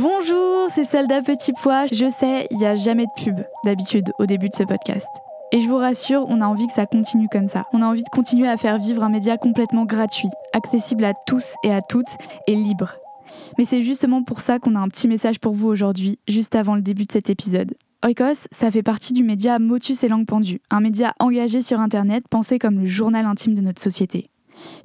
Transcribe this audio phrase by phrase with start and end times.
[0.00, 1.86] Bonjour, c'est Soldat Petit Pois.
[1.86, 5.08] Je sais, il n'y a jamais de pub d'habitude au début de ce podcast.
[5.50, 7.66] Et je vous rassure, on a envie que ça continue comme ça.
[7.72, 11.46] On a envie de continuer à faire vivre un média complètement gratuit, accessible à tous
[11.64, 12.16] et à toutes
[12.46, 12.94] et libre.
[13.58, 16.76] Mais c'est justement pour ça qu'on a un petit message pour vous aujourd'hui, juste avant
[16.76, 17.74] le début de cet épisode.
[18.06, 22.22] Oikos, ça fait partie du média Motus et Langue Pendue, un média engagé sur Internet
[22.30, 24.30] pensé comme le journal intime de notre société.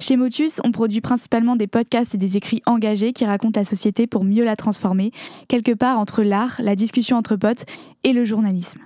[0.00, 4.06] Chez Motus, on produit principalement des podcasts et des écrits engagés qui racontent la société
[4.06, 5.12] pour mieux la transformer,
[5.48, 7.64] quelque part entre l'art, la discussion entre potes
[8.02, 8.80] et le journalisme.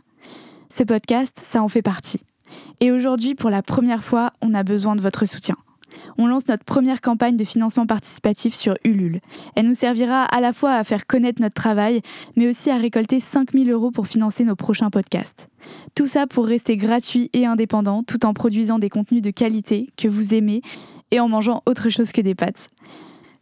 [0.71, 2.21] Ce podcast, ça en fait partie.
[2.81, 5.57] Et aujourd'hui, pour la première fois, on a besoin de votre soutien
[6.19, 9.21] on lance notre première campagne de financement participatif sur Ulule.
[9.55, 12.03] Elle nous servira à la fois à faire connaître notre travail,
[12.37, 15.49] mais aussi à récolter 5000 euros pour financer nos prochains podcasts.
[15.95, 20.09] Tout ça pour rester gratuit et indépendant tout en produisant des contenus de qualité que
[20.09, 20.63] vous aimez
[21.11, 22.69] et en mangeant autre chose que des pâtes.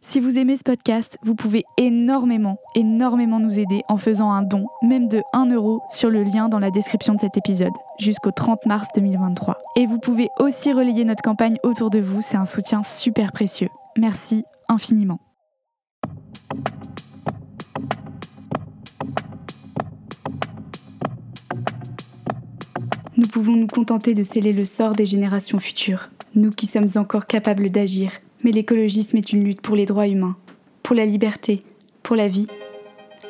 [0.01, 4.67] Si vous aimez ce podcast, vous pouvez énormément, énormément nous aider en faisant un don,
[4.81, 8.65] même de 1 euro, sur le lien dans la description de cet épisode, jusqu'au 30
[8.67, 9.57] mars 2023.
[9.75, 13.69] Et vous pouvez aussi relayer notre campagne autour de vous, c'est un soutien super précieux.
[13.97, 15.19] Merci infiniment.
[23.17, 27.25] Nous pouvons nous contenter de sceller le sort des générations futures, nous qui sommes encore
[27.25, 28.11] capables d'agir
[28.43, 30.35] mais l'écologisme est une lutte pour les droits humains,
[30.83, 31.59] pour la liberté,
[32.03, 32.47] pour la vie.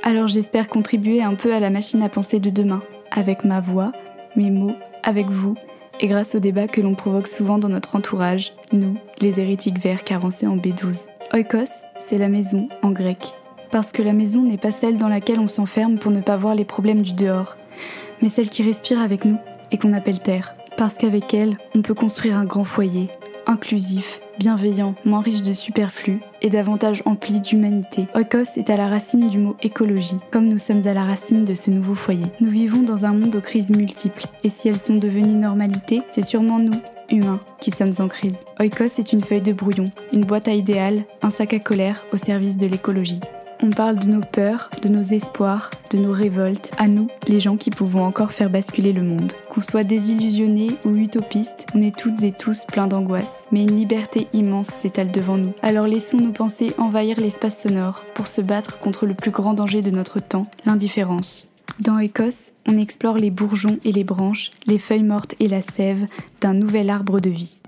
[0.04, 3.92] Alors j'espère contribuer un peu à la machine à penser de demain, avec ma voix,
[4.36, 5.56] mes mots, avec vous,
[6.00, 10.04] et grâce au débat que l'on provoque souvent dans notre entourage, nous, les hérétiques verts
[10.04, 11.06] carencés en B12.
[11.34, 11.72] Oikos,
[12.08, 13.34] c'est la maison en grec.
[13.72, 16.56] Parce que la maison n'est pas celle dans laquelle on s'enferme pour ne pas voir
[16.56, 17.56] les problèmes du dehors,
[18.22, 19.38] mais celle qui respire avec nous
[19.72, 20.56] et qu'on appelle terre.
[20.78, 23.10] Parce qu'avec elle, on peut construire un grand foyer,
[23.48, 28.08] inclusif, bienveillant, moins riche de superflu et davantage empli d'humanité.
[28.14, 31.56] Oikos est à la racine du mot écologie, comme nous sommes à la racine de
[31.56, 32.28] ce nouveau foyer.
[32.40, 36.26] Nous vivons dans un monde aux crises multiples, et si elles sont devenues normalité, c'est
[36.26, 38.40] sûrement nous, humains, qui sommes en crise.
[38.60, 42.18] Oikos est une feuille de brouillon, une boîte à idéal, un sac à colère au
[42.18, 43.22] service de l'écologie.
[43.64, 47.58] On parle de nos peurs, de nos espoirs, de nos révoltes, à nous, les gens
[47.58, 49.34] qui pouvons encore faire basculer le monde.
[49.50, 54.28] Qu'on soit désillusionnés ou utopistes, on est toutes et tous pleins d'angoisse, mais une liberté
[54.32, 55.54] immense s'étale devant nous.
[55.64, 59.82] Alors laissons nos pensées envahir l'espace sonore pour se battre contre le plus grand danger
[59.82, 61.48] de notre temps, l'indifférence.
[61.80, 66.06] Dans Écosse, on explore les bourgeons et les branches, les feuilles mortes et la sève
[66.42, 67.60] d'un nouvel arbre de vie.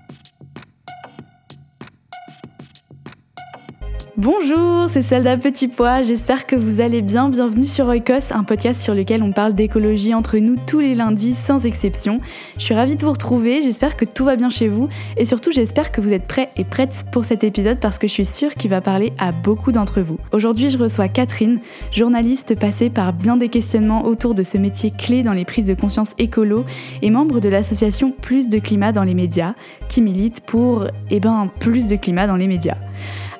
[4.22, 7.30] Bonjour, c'est Salda Petit Pois, j'espère que vous allez bien.
[7.30, 11.32] Bienvenue sur Oikos, un podcast sur lequel on parle d'écologie entre nous tous les lundis
[11.32, 12.20] sans exception.
[12.58, 15.52] Je suis ravie de vous retrouver, j'espère que tout va bien chez vous et surtout
[15.52, 18.54] j'espère que vous êtes prêts et prêtes pour cet épisode parce que je suis sûre
[18.56, 20.18] qu'il va parler à beaucoup d'entre vous.
[20.32, 21.58] Aujourd'hui je reçois Catherine,
[21.90, 25.72] journaliste passée par bien des questionnements autour de ce métier clé dans les prises de
[25.72, 26.66] conscience écolo
[27.00, 29.54] et membre de l'association Plus de climat dans les médias
[29.88, 32.76] qui milite pour eh ben, plus de climat dans les médias.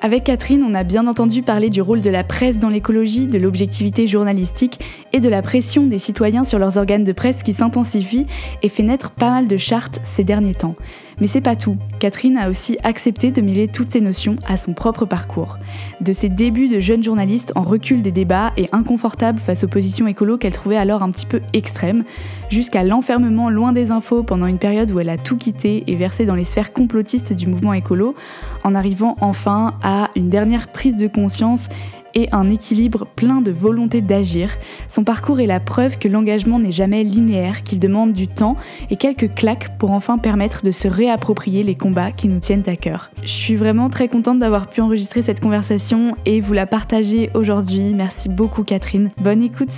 [0.03, 3.37] Avec Catherine, on a bien entendu parler du rôle de la presse dans l'écologie, de
[3.37, 4.79] l'objectivité journalistique
[5.13, 8.25] et de la pression des citoyens sur leurs organes de presse qui s'intensifie
[8.63, 10.75] et fait naître pas mal de chartes ces derniers temps.
[11.21, 11.77] Mais c'est pas tout.
[11.99, 15.59] Catherine a aussi accepté de mêler toutes ces notions à son propre parcours.
[16.01, 20.07] De ses débuts de jeune journaliste en recul des débats et inconfortable face aux positions
[20.07, 22.03] écolo qu'elle trouvait alors un petit peu extrêmes,
[22.49, 26.25] jusqu'à l'enfermement loin des infos pendant une période où elle a tout quitté et versé
[26.25, 28.15] dans les sphères complotistes du mouvement écolo,
[28.63, 31.69] en arrivant enfin à une dernière prise de conscience
[32.15, 34.57] et un équilibre plein de volonté d'agir.
[34.87, 38.57] Son parcours est la preuve que l'engagement n'est jamais linéaire, qu'il demande du temps
[38.89, 42.75] et quelques claques pour enfin permettre de se réapproprier les combats qui nous tiennent à
[42.75, 43.11] cœur.
[43.23, 47.93] Je suis vraiment très contente d'avoir pu enregistrer cette conversation et vous la partager aujourd'hui.
[47.93, 49.11] Merci beaucoup Catherine.
[49.17, 49.73] Bonne écoute.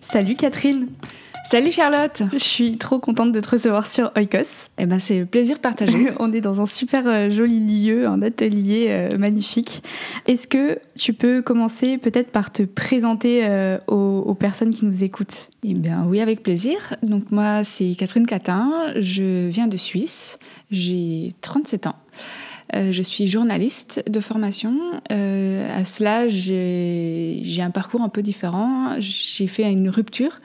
[0.00, 0.88] Salut Catherine
[1.50, 4.68] Salut Charlotte Je suis trop contente de te recevoir sur Oikos.
[4.78, 6.10] Eh ben c'est plaisir partagé.
[6.20, 9.82] On est dans un super euh, joli lieu, un atelier euh, magnifique.
[10.28, 15.50] Est-ce que tu peux commencer peut-être par te présenter euh, aux, personnes qui nous écoutent?
[15.64, 16.94] Eh bien oui, avec plaisir.
[17.02, 20.38] Donc moi c'est Catherine Catin, je viens de Suisse,
[20.70, 21.96] j'ai 37 ans.
[22.74, 24.78] je suis journaliste de formation.
[25.10, 28.94] à cela, j'ai un parcours un peu différent.
[29.00, 30.38] J'ai fait une rupture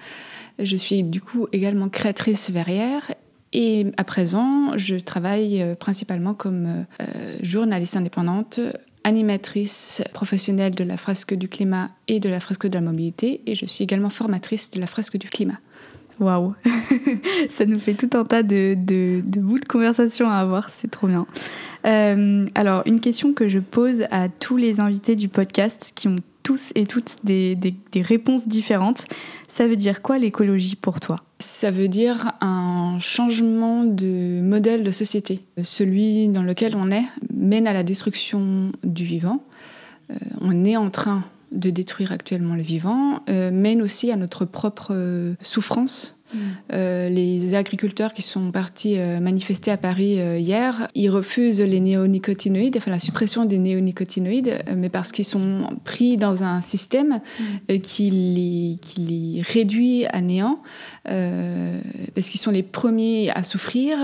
[0.59, 3.11] je suis du coup également créatrice verrière
[3.57, 8.59] et à présent, je travaille euh, principalement comme euh, journaliste indépendante,
[9.05, 13.55] animatrice professionnelle de la fresque du climat et de la fresque de la mobilité, et
[13.55, 15.59] je suis également formatrice de la fresque du climat.
[16.19, 16.53] Waouh
[17.49, 18.75] Ça nous fait tout un tas de,
[19.37, 21.25] bouts de conversation à avoir, c'est trop bien.
[21.85, 26.17] Euh, alors, une question que je pose à tous les invités du podcast qui ont
[26.45, 29.05] tous et toutes des, des, réponses différentes,
[29.47, 31.17] ça veut dire quoi l'écologie pour toi?
[31.39, 35.41] Ça veut dire un changement de modèle de société.
[35.63, 39.43] Celui dans lequel on est mène à la destruction du vivant.
[40.11, 44.45] Euh, on est en train de détruire actuellement le vivant, euh, mène aussi à notre
[44.45, 46.14] propre euh, souffrance.
[46.73, 51.79] Euh, les agriculteurs qui sont partis euh, manifester à Paris euh, hier, ils refusent les
[51.79, 57.79] néonicotinoïdes, enfin la suppression des néonicotinoïdes, mais parce qu'ils sont pris dans un système mm.
[57.79, 60.59] qui, les, qui les réduit à néant,
[61.03, 63.97] parce qu'ils sont les premiers à souffrir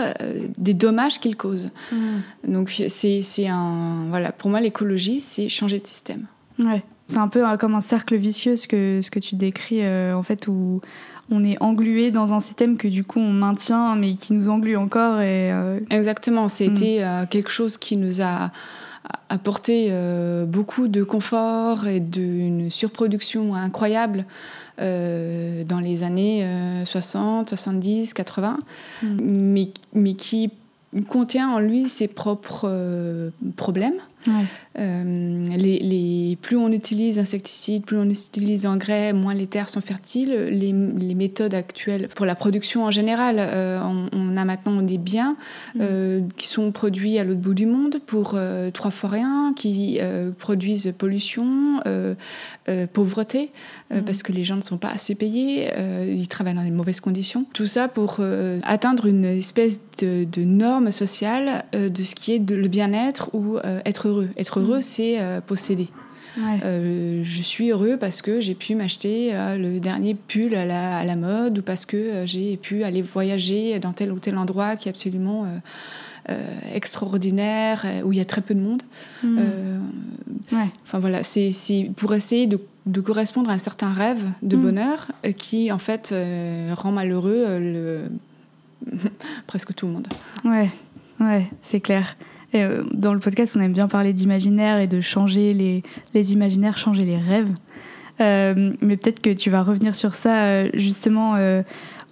[0.58, 1.72] des dommages qu'ils causent.
[1.92, 2.20] Mm.
[2.48, 4.06] Donc c'est un...
[4.10, 6.28] Voilà, pour moi l'écologie, c'est changer de système.
[6.60, 6.84] Ouais.
[7.08, 10.48] C'est un peu comme un cercle vicieux ce que, ce que tu décris, en fait,
[10.48, 10.82] où
[11.32, 14.76] on est englué dans un système que du coup on maintient, mais qui nous englue
[14.76, 15.20] encore.
[15.22, 15.80] Et, euh...
[15.90, 17.04] Exactement, c'était mm.
[17.04, 18.52] euh, quelque chose qui nous a
[19.30, 24.26] apporté euh, beaucoup de confort et d'une surproduction incroyable
[24.78, 26.44] dans les années
[26.86, 28.58] 60, 70, 80,
[29.04, 29.08] mm.
[29.22, 30.50] mais, mais qui
[31.08, 34.00] contient en lui ses propres problèmes.
[34.28, 34.46] Ouais.
[34.80, 39.82] Euh, les, les, plus on utilise insecticides, plus on utilise engrais, moins les terres sont
[39.82, 40.34] fertiles.
[40.34, 44.98] Les, les méthodes actuelles pour la production en général, euh, on, on, a maintenant des
[44.98, 45.36] biens
[45.76, 45.80] mm.
[45.82, 48.38] euh, qui sont produits à l'autre bout du monde pour
[48.74, 50.00] trois fois rien, qui
[50.40, 51.82] produisent pollution,
[52.94, 53.52] pauvreté,
[53.94, 54.02] mm.
[54.02, 55.70] parce que les gens ne sont pas assez payés,
[56.08, 57.46] ils travaillent dans des mauvaises conditions.
[57.54, 58.20] Tout ça pour
[58.64, 63.58] atteindre une espèce de, de norme sociale de ce qui est de, le bien-être ou
[63.86, 64.30] être heureux.
[64.38, 64.84] Être heureux, mmh.
[64.84, 65.90] c'est euh, posséder.
[66.38, 66.60] Ouais.
[66.64, 71.00] Euh, je suis heureux parce que j'ai pu m'acheter euh, le dernier pull à la,
[71.00, 74.76] à la, mode ou parce que j'ai pu aller voyager dans tel ou tel endroit
[74.76, 75.48] qui est absolument
[76.74, 78.84] extraordinaire, où il y a très peu de monde.
[79.24, 79.40] Mmh.
[80.54, 80.70] Ouais.
[80.84, 81.52] Enfin voilà, c'est
[81.98, 84.62] pour essayer de, de, correspondre à un certain rêve de mmh.
[84.62, 86.16] bonheur qui en fait
[86.74, 88.04] rend malheureux le...
[89.48, 90.08] presque tout le monde.
[90.46, 90.70] Ouais,
[91.20, 92.16] ouais, c'est clair.
[92.56, 95.84] Euh, dans le podcast, on aime bien parler d'imaginaire et de changer les,
[96.14, 97.52] les imaginaires, changer les rêves.
[98.20, 101.38] Euh, mais peut-être que tu vas revenir sur ça euh, justement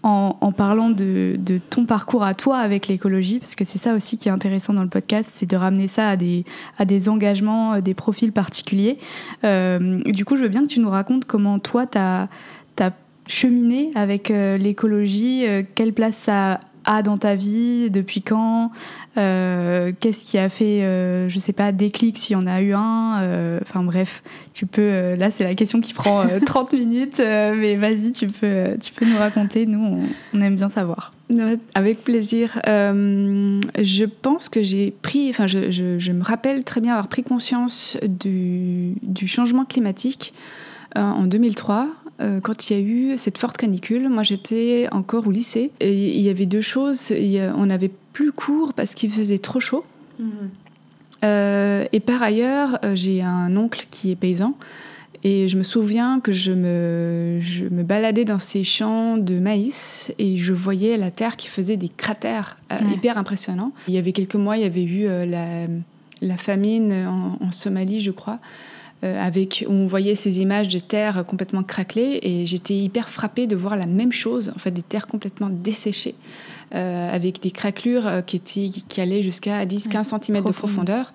[0.02, 1.38] en, parlant de,
[1.70, 4.84] ton parcours à toi avec l'écologie, parce que c'est ça aussi qui est intéressant dans
[4.84, 6.46] le podcast, c'est de ramener ça à des,
[6.78, 8.98] à des engagements, des profils particuliers.
[9.44, 12.30] Du coup, je veux bien que tu nous racontes comment toi, tu as,
[13.28, 15.46] cheminé avec l'écologie,
[15.76, 18.72] quelle place ça a dans ta vie, depuis quand
[19.18, 22.74] euh, Qu'est-ce qui a fait, euh, je sais pas, déclic s'il y en a eu
[22.74, 24.24] un euh, Enfin bref,
[24.54, 24.82] tu peux.
[24.82, 29.06] Euh, là, c'est la question qui prend 30 minutes, mais vas-y, tu peux, tu peux
[29.06, 29.66] nous raconter.
[29.66, 30.04] Nous, on,
[30.34, 31.14] on aime bien savoir.
[31.76, 32.60] Avec plaisir.
[32.66, 37.24] je pense que j'ai pris, enfin, je, je, je, me rappelle très bien avoir pris
[37.24, 40.34] conscience du, du changement climatique
[40.96, 41.88] en 2003
[42.22, 44.10] euh, quand il y a eu cette forte canicule.
[44.10, 47.12] Moi, j'étais encore au lycée et il y avait deux choses.
[47.12, 49.86] A, on n'avait plus cours parce qu'il faisait trop chaud.
[50.20, 50.26] Mmh.
[51.24, 54.56] Euh, et par ailleurs, euh, j'ai un oncle qui est paysan.
[55.26, 60.14] Et je me souviens que je me, je me baladais dans ces champs de maïs
[60.18, 62.94] et je voyais la terre qui faisait des cratères euh, ouais.
[62.94, 63.74] hyper impressionnants.
[63.90, 65.68] Il y avait quelques mois, il y avait eu la,
[66.22, 68.40] la, famine en, en, Somalie, je crois
[69.02, 73.56] avec, où on voyait ces images de terre complètement craquelées et j'étais hyper frappée de
[73.56, 76.16] voir la même chose, en fait des terres complètement desséchées.
[76.76, 81.14] Euh, avec des craquelures euh, qui, étaient, qui allaient jusqu'à 10-15 ouais, cm de profondeur.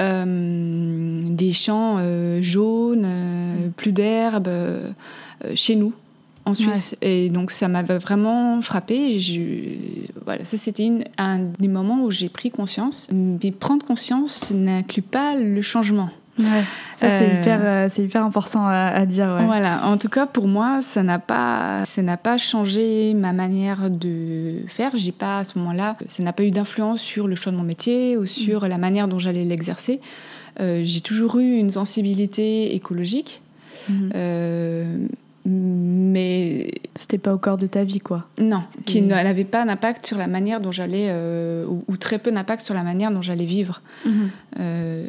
[0.00, 4.48] Euh, des champs euh, jaunes, euh, plus d'herbe
[5.54, 5.92] chez nous
[6.44, 6.96] en Suisse.
[7.02, 7.26] Ouais.
[7.26, 9.18] Et donc ça m'avait vraiment frappé.
[9.20, 9.40] Je,
[10.24, 13.06] voilà, ça c'était un des moments où j'ai pris conscience.
[13.12, 16.10] Mais prendre conscience n'inclut pas le changement.
[16.38, 16.64] Ouais,
[16.98, 17.40] ça c'est euh...
[17.40, 19.36] hyper, euh, c'est hyper important à, à dire.
[19.38, 19.44] Ouais.
[19.44, 23.90] Voilà, en tout cas pour moi, ça n'a pas, ça n'a pas changé ma manière
[23.90, 24.92] de faire.
[24.94, 27.62] J'ai pas à ce moment-là, ça n'a pas eu d'influence sur le choix de mon
[27.62, 28.66] métier ou sur mmh.
[28.66, 30.00] la manière dont j'allais l'exercer.
[30.60, 33.42] Euh, j'ai toujours eu une sensibilité écologique.
[33.88, 34.10] Mmh.
[34.14, 35.06] Euh,
[35.44, 40.16] mais c'était pas au corps de ta vie quoi non qui n'avait pas d'impact sur
[40.16, 43.44] la manière dont j'allais euh, ou, ou, très peu d'impact sur la manière dont j'allais
[43.44, 44.28] vivre mm -hmm.
[44.60, 45.06] euh,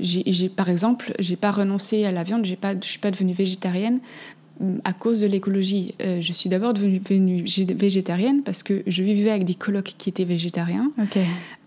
[0.00, 3.34] j'ai par exemple j'ai pas renoncé à la viande j'ai pas je suis pas devenue
[3.34, 3.98] végétarienne
[4.84, 5.94] à cause de l'écologie.
[6.00, 7.44] Euh, je suis d'abord devenue,
[7.74, 10.92] végétarienne parce que je vivais avec des colocs qui étaient végétariens.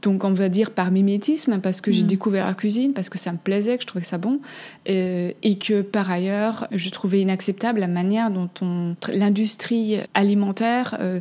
[0.01, 2.08] Donc on va dire par mimétisme, parce que j'ai mm.
[2.08, 4.39] découvert la cuisine, parce que ça me plaisait, que je trouvais ça bon,
[4.89, 8.50] euh, et que par ailleurs, je trouvais inacceptable la manière dont
[9.12, 11.20] l'industrie alimentaire euh,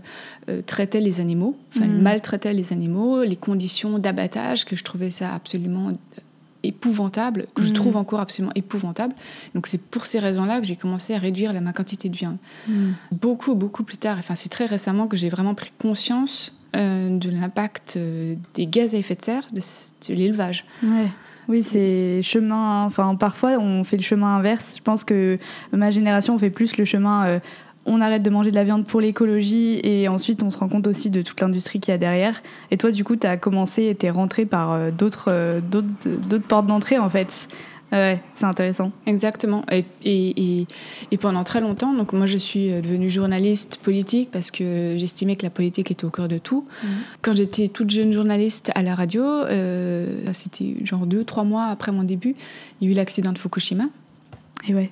[0.67, 2.01] traitait les animaux, enfin mm.
[2.01, 5.93] maltraitait les animaux, les conditions d'abattage, que je trouvais ça absolument
[6.67, 7.75] épouvantable, que je mm.
[7.75, 9.15] trouve encore absolument épouvantable.
[9.55, 12.37] Donc c'est pour ces raisons-là que j'ai commencé à réduire la, ma quantité de viande.
[12.69, 12.93] Mm.
[13.13, 17.31] Beaucoup, beaucoup plus tard, enfin c'est très récemment que j'ai vraiment pris conscience euh, de
[17.31, 20.65] l'impact euh, des gaz à effet de serre de, l'élevage.
[21.49, 22.85] Oui, c'est chemin.
[22.85, 24.75] Enfin, parfois, on fait le chemin inverse.
[24.77, 25.39] Je pense que
[25.73, 27.39] ma génération, on fait plus le chemin euh,
[27.87, 30.87] on arrête de manger de la viande pour l'écologie et ensuite on se rend compte
[30.87, 32.43] aussi de toute l'industrie qu'il y a derrière.
[32.71, 35.61] Et toi, du coup, tu as commencé et tu es rentré par euh, euh, d'autres,
[36.29, 37.49] d'autres, portes d'entrée en fait.
[37.93, 38.91] Ouais, c'est intéressant.
[39.07, 39.65] Exactement.
[39.71, 40.67] Et, et,
[41.13, 45.45] et, pendant très longtemps, donc moi je suis devenue journaliste politique parce que j'estimais que
[45.45, 46.67] la politique était au cœur de tout.
[46.83, 46.89] Mhm.
[47.23, 51.93] Quand j'étais toute jeune journaliste à la radio, euh, c'était genre deux, trois mois après
[51.93, 52.35] mon début,
[52.81, 53.85] il y a eu l'accident de Fukushima.
[54.69, 54.91] Et ouais.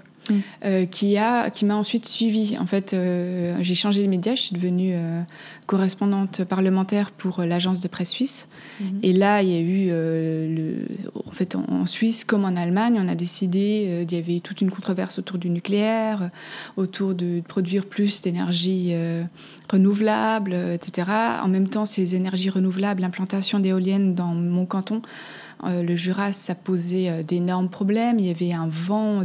[0.64, 2.56] Euh, qui a qui m'a ensuite suivi.
[2.58, 5.20] En fait, euh, j'ai changé de média, je suis devenue euh,
[5.66, 8.48] correspondante parlementaire pour l'agence de presse suisse.
[8.80, 9.00] Mhm.
[9.02, 10.86] Et là, il y a eu le,
[11.26, 14.70] en fait en, Suisse comme en Allemagne, on a décidé, il y avait toute une
[14.70, 16.30] controverse autour du nucléaire,
[16.76, 18.94] autour de, produire plus d'énergie
[19.70, 21.10] renouvelable, etc.
[21.42, 25.02] En même temps, ces énergies renouvelables, l'implantation d'éoliennes dans mon canton
[25.66, 28.18] euh, le Jura, ça posait euh, d'énormes problèmes.
[28.18, 29.24] Il y avait un vent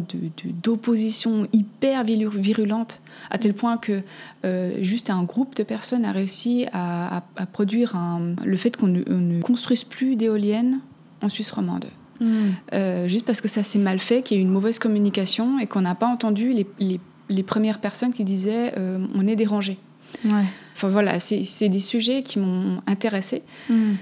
[0.63, 4.01] d'opposition hyper virulente, à tel point que
[4.45, 7.97] euh, juste un groupe de personnes a réussi à, produire
[8.43, 10.79] le fait qu'on ne, construise plus d'éoliennes
[11.21, 11.85] en Suisse romande.
[12.21, 12.51] Hmm.
[13.07, 15.67] juste parce que ça s'est mal fait, qu'il y a eu une mauvaise communication et
[15.67, 18.73] qu'on n'a pas entendu les, premières personnes qui disaient
[19.15, 19.77] on est dérangé.
[20.75, 23.43] Enfin voilà, c'est des sujets qui m'ont intéressée.
[23.69, 23.93] Hmm.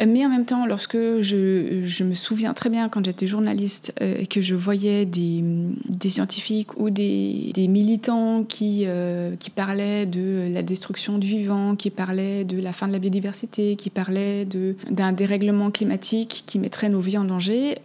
[0.00, 4.16] Mais en même temps, lorsque je, je me souviens très bien quand j'étais journaliste euh,
[4.18, 5.42] et que je voyais des,
[5.88, 11.76] des scientifiques ou des, des militants qui, euh, qui parlaient de la destruction du vivant,
[11.76, 14.46] qui parlaient de la fin de la biodiversité, qui parlaient
[14.90, 17.78] d'un dérèglement climatique qui mettrait nos vies en danger,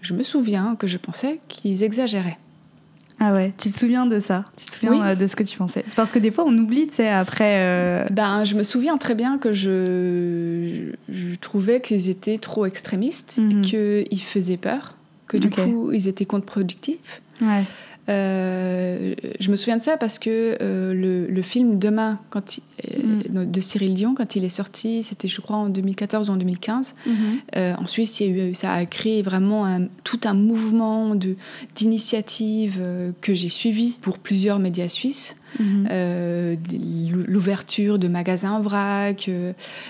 [0.00, 2.38] je me souviens que je pensais qu'ils exagéraient.
[3.20, 4.44] Ah ouais, tu te souviens de ça?
[4.56, 5.84] Tu te souviens euh, de ce que tu pensais?
[5.86, 7.58] C'est parce que des fois on oublie, tu sais, après.
[7.60, 13.38] Euh, ben, je me souviens très bien que je, je trouvais qu'ils étaient trop extrémistes,
[13.40, 13.62] mhm.
[13.62, 14.96] qu'ils faisaient peur,
[15.28, 17.22] que du coup ils étaient contre-productifs.
[17.40, 17.64] Ouais.
[18.08, 23.44] Euh, je me souviens de ça parce que euh, le, film Demain quand mm.
[23.44, 26.94] de Cyril Dion, quand il est sorti, c'était je crois en 2014 ou en 2015.
[27.06, 27.76] Mm-hmm.
[27.76, 31.14] en Suisse, il y a eu, ça a créé vraiment un, tout un mouvement
[31.74, 32.80] d'initiatives
[33.20, 35.36] que j'ai suivi pour plusieurs médias suisses.
[35.60, 36.58] Mm-hmm.
[37.28, 39.30] L'ouverture de magasins en vrac,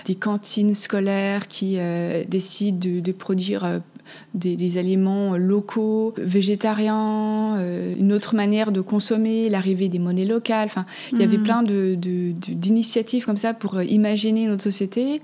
[0.05, 1.77] des cantines scolaires qui
[2.27, 3.81] décident de, de produire
[4.33, 10.65] des, aliments locaux, végétariens, euh, une autre manière de consommer, l'arrivée des monnaies locales.
[10.65, 11.43] Enfin, il y avait mm.
[11.43, 15.21] plein d'initiatives comme ça pour euh, imaginer notre société,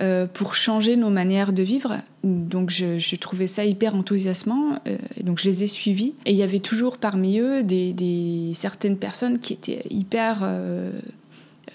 [0.00, 1.98] euh, pour changer nos manières de vivre.
[2.24, 4.80] Donc je, trouvais ça hyper enthousiasmant,
[5.22, 6.14] donc je les ai suivis.
[6.26, 10.44] Et il y avait toujours parmi eux des, certaines personnes qui étaient hyper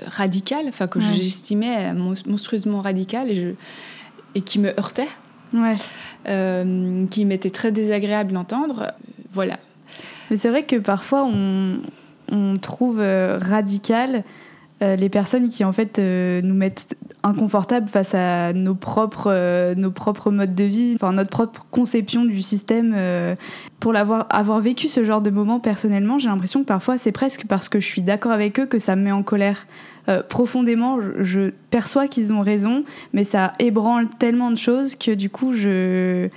[0.05, 3.55] radicales, enfin que j'estimais monstrueusement radicales et,
[4.35, 5.07] et qui me heurtaient
[5.53, 5.75] ouais.
[6.27, 8.93] Euh, qui m'était très désagréable d'entendre.
[9.31, 9.59] Voilà.
[10.29, 11.79] Mais c'est vrai que parfois on,
[12.31, 14.23] on trouve euh, radical
[14.81, 20.31] euh, les personnes qui en fait nous mettent inconfortables face à nos propres, nos propres
[20.31, 22.95] modes de vie, enfin notre propre conception du système.
[23.79, 27.45] pour l'avoir avoir vécu ce genre de moment personnellement, j'ai l'impression que parfois c'est presque
[27.47, 29.67] parce que je suis d'accord avec eux que ça me met en colère.
[30.09, 32.83] Euh, profondément, je, perçois qu'ils ont raison,
[33.13, 36.27] mais ça ébranle tellement de choses que du coup, je,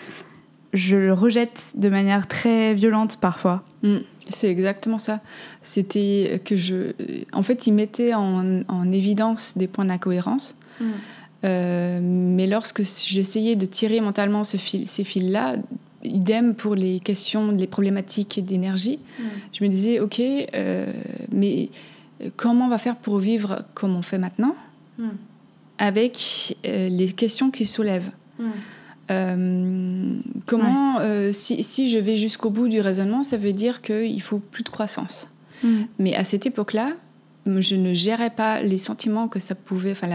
[0.73, 3.65] je le rejette de manière très violente parfois.
[3.83, 3.99] Mm.
[4.29, 5.21] c'est exactement ça.
[5.63, 6.93] C'était que je.
[7.33, 10.57] En fait, ils mettaient en, en évidence des points d'incohérence.
[10.81, 10.85] Mm.
[11.45, 15.57] Euh, mais lorsque j'essayais de tirer mentalement ce fil, ces fils-là,
[16.03, 19.23] idem pour les questions, les problématiques d'énergie, mm.
[19.53, 20.93] je me disais, ok, euh,
[21.33, 21.69] mais
[22.37, 24.55] comment on va faire pour vivre comme on fait maintenant,
[24.99, 25.09] hmm.
[25.79, 28.11] avec euh, les questions qui soulèvent.
[28.39, 28.51] Hmm.
[29.11, 34.39] Euh, comment, euh, si, je vais jusqu'au bout du raisonnement, ça veut dire qu'il faut
[34.39, 35.31] plus de croissance.
[35.63, 35.83] Hmm.
[35.99, 36.93] Mais à cette époque-là,
[37.59, 40.09] je ne gérais pas les sentiments que ça pouvait, enfin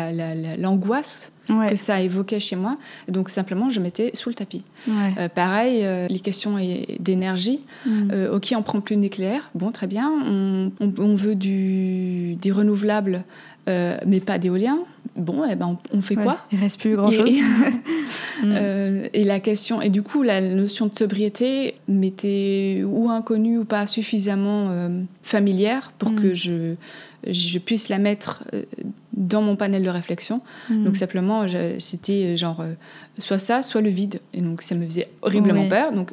[0.57, 1.33] l'angoisse
[1.69, 2.77] que ça évoquait chez moi.
[3.07, 4.63] Donc simplement, je mettais sous le tapis.
[4.89, 6.57] Euh, pareil, euh, les questions
[6.99, 7.59] d'énergie.
[7.85, 8.11] Mm.
[8.11, 9.49] Euh, ok, on prend plus de nucléaire.
[9.55, 10.11] Bon, très bien.
[10.79, 13.23] On, veut du, des renouvelables,
[13.67, 14.79] mais pas d'éolien.
[15.17, 16.37] Bon, eh ben, on, fait quoi?
[16.51, 17.11] Il reste plus grand
[18.41, 19.09] Mm.
[19.13, 23.85] Et, la question, et du coup, la notion de sobriété m'était ou inconnue ou pas
[23.85, 24.89] suffisamment
[25.23, 26.15] familière pour mm.
[26.15, 26.75] que je
[27.27, 28.63] je puisse la mettre euh,
[29.21, 30.41] dans mon panel de réflexion.
[30.69, 30.83] Hmm.
[30.83, 31.45] Donc simplement,
[31.79, 32.73] c'était euh, genre euh,
[33.19, 34.19] soit ça, soit le vide.
[34.33, 35.93] Et donc ça me faisait horriblement peur.
[35.93, 36.11] Donc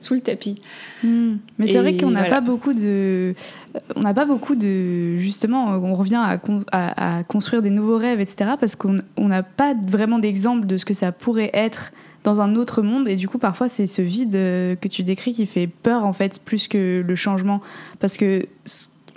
[0.00, 0.60] sous le tapis.
[1.02, 1.36] Hmm.
[1.58, 3.34] Mais c'est vrai qu'on n'a pas beaucoup de,
[3.94, 8.52] on n'a pas beaucoup de, justement, on revient à, à, construire des nouveaux rêves, etc.
[8.58, 11.92] Parce qu'on n'a pas vraiment d'exemple de ce que ça pourrait être
[12.24, 15.46] dans un autre monde et du coup parfois c'est ce vide que tu décris qui
[15.46, 17.62] fait peur en fait plus que le changement
[17.98, 18.46] parce que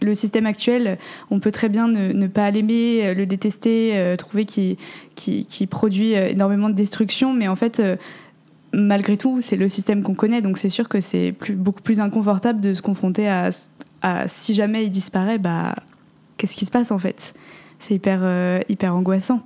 [0.04, 0.98] le système actuel,
[1.32, 4.78] on peut très bien ne, pas l'aimer, euh, le détester, euh, trouver qu'il
[5.16, 7.82] qui, produit euh, énormément de destruction, mais en fait,
[8.74, 12.60] malgré tout, c'est le système qu'on connaît, donc c'est sûr que c'est beaucoup plus inconfortable
[12.60, 13.50] de se confronter à,
[14.28, 15.76] si jamais il disparaît, bah,
[16.38, 17.34] qu'est-ce qui se passe en fait?
[17.80, 19.42] C'est hyper angoissant.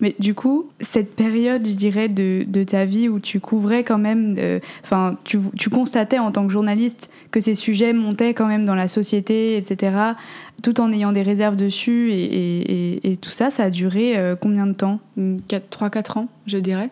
[0.00, 4.36] Mais du coup, cette période, je dirais, de, ta vie où tu couvrais quand même,
[4.38, 8.64] euh, enfin, tu, tu, constatais en tant que journaliste que ces sujets montaient quand même
[8.64, 10.14] dans la société, etc
[10.62, 14.72] tout en ayant des réserves dessus et, tout ça, ça a duré euh, combien de
[14.72, 15.00] temps?
[15.18, 16.90] 3-4 ans, je dirais.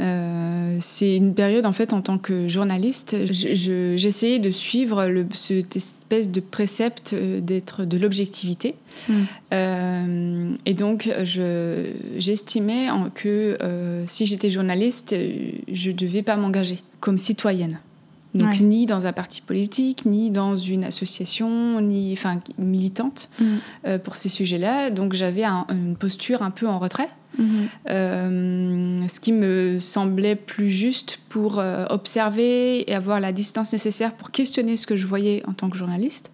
[0.00, 5.76] Euh, c'est une période, en fait, en tant que journaliste, j'essayais de suivre le, cette
[5.76, 8.74] espèce de précepte euh, d'être de l'objectivité.
[9.08, 10.56] Hmm.
[10.64, 11.12] et donc,
[12.16, 13.58] j'estimais que
[14.06, 15.14] si j'étais journaliste,
[15.70, 17.78] je ne devais pas m'engager comme citoyenne.
[18.34, 23.44] Donc ni dans un parti politique, ni dans une association, ni enfin militante mm.
[23.86, 24.90] euh, pour ces sujets-là.
[24.90, 27.08] Donc j'avais une posture un peu en retrait.
[27.38, 27.68] Mm-hmm.
[27.90, 34.14] Euh, ce qui me semblait plus juste pour euh, observer et avoir la distance nécessaire
[34.14, 36.30] pour questionner ce que je voyais en tant que journaliste.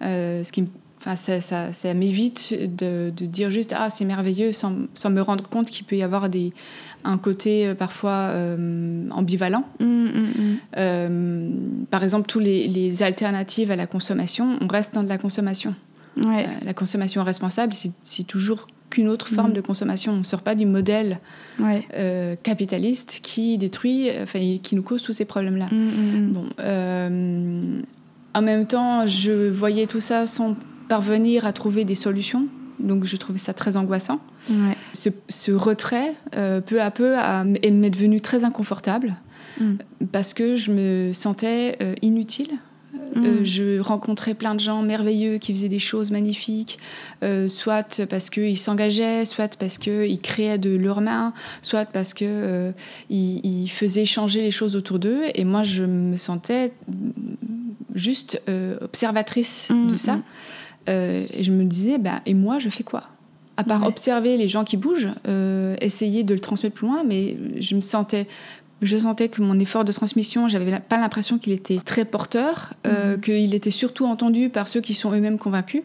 [0.00, 0.68] ce qui
[1.06, 5.20] Enfin, ça, ça, ça m'évite de, de, dire juste ah c'est merveilleux sans, sans, me
[5.20, 6.52] rendre compte qu'il peut y avoir des,
[7.04, 9.62] un côté euh, parfois euh, ambivalent.
[9.78, 10.56] Mm, mm, mm.
[10.76, 11.50] Euh,
[11.92, 15.76] par exemple, tous les, les, alternatives à la consommation, on reste dans de la consommation.
[16.16, 17.72] la consommation responsable,
[18.02, 20.12] c'est toujours qu'une autre forme de consommation.
[20.12, 21.20] On ne sort pas du modèle
[22.42, 25.68] capitaliste qui détruit, enfin, qui nous cause tous ces problèmes-là.
[25.70, 26.46] Bon,
[28.34, 30.56] en même temps, je voyais tout ça sans
[30.88, 32.46] parvenir à trouver des solutions.
[32.78, 34.20] Donc je trouvais ça très angoissant.
[34.92, 39.16] Ce, retrait, euh, peu à peu, m'est devenu très inconfortable
[39.60, 39.74] mm.
[40.12, 42.50] parce que je me sentais euh, inutile.
[43.16, 43.44] Euh, mm.
[43.44, 46.78] je rencontrais plein de gens merveilleux qui faisaient des choses magnifiques,
[47.48, 52.74] soit parce qu'ils s'engageaient, soit parce qu'ils créaient de leurs mains, soit parce qu'ils
[53.08, 55.22] ils faisaient changer les choses autour d'eux.
[55.34, 56.72] Et moi, je me sentais
[57.94, 58.42] juste
[58.80, 60.18] observatrice mm, de ça.
[60.88, 63.04] Euh, et je me disais, bah, et moi, je fais quoi?
[63.58, 67.38] À part observer les gens qui bougent, euh, essayer de le transmettre plus loin, mais
[67.58, 68.26] je me sentais
[68.82, 73.14] je sentais que mon effort de transmission, j'avais pas l'impression qu'il était très porteur, euh,
[73.14, 73.20] mhm.
[73.22, 75.80] qu'il était surtout entendu par ceux qui sont eux-mêmes convaincus.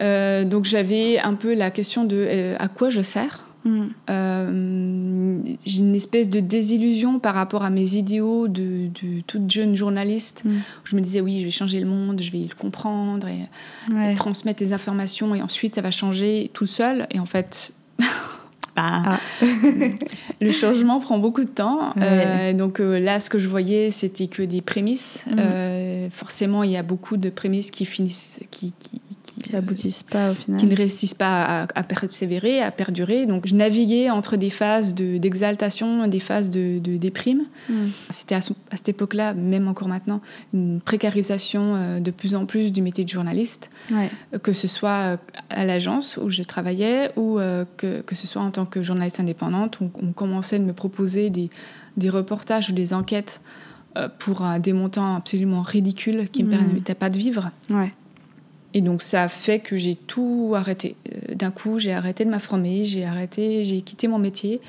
[0.00, 3.42] donc j'avais un peu la question de à quoi je sers?
[3.64, 3.86] Mm.
[4.10, 8.90] Euh, j'ai une espèce de désillusion par rapport à mes idéaux de,
[9.26, 10.42] toute jeune journaliste.
[10.44, 10.50] Mm.
[10.84, 14.62] je me disais, oui, je vais changer le monde, je vais le comprendre et, transmettre
[14.62, 17.06] les informations et ensuite ça va changer tout seul.
[17.10, 17.72] Et en fait,
[18.76, 19.20] bah, ah.
[20.40, 21.94] le changement prend beaucoup de temps.
[21.96, 25.24] Euh, donc euh, là, ce que je voyais, c'était que des prémices.
[25.30, 26.10] Mm.
[26.10, 29.00] forcément, il y a beaucoup de prémices qui finissent, qui, qui,
[29.44, 30.58] qui n'aboutissent pas au final.
[30.58, 33.26] Qui ne réussissent pas à, persévérer, à perdurer.
[33.26, 37.44] Donc je naviguais entre des phases d'exaltation, des phases de, déprime.
[37.68, 37.88] Hmm.
[38.08, 40.20] C'était à, cette époque-là, même encore maintenant,
[40.54, 43.70] une précarisation euh, de plus en plus du métier de journaliste,
[44.42, 45.16] que ce soit euh,
[45.50, 49.20] à l'agence où je travaillais ou euh, que, que, ce soit en tant que journaliste
[49.20, 51.50] indépendante, où on commençait de me proposer des,
[51.96, 53.40] des reportages ou des enquêtes
[54.18, 56.58] pour des montants absolument ridicules qui ne me hmm.
[56.58, 57.50] permettaient pas de vivre.
[57.70, 57.92] Ouais.
[58.74, 60.96] Et donc ça a fait que j'ai tout arrêté.
[61.12, 64.60] Euh, d'un coup, j'ai arrêté de m'informer, j'ai arrêté, j'ai quitté mon métier.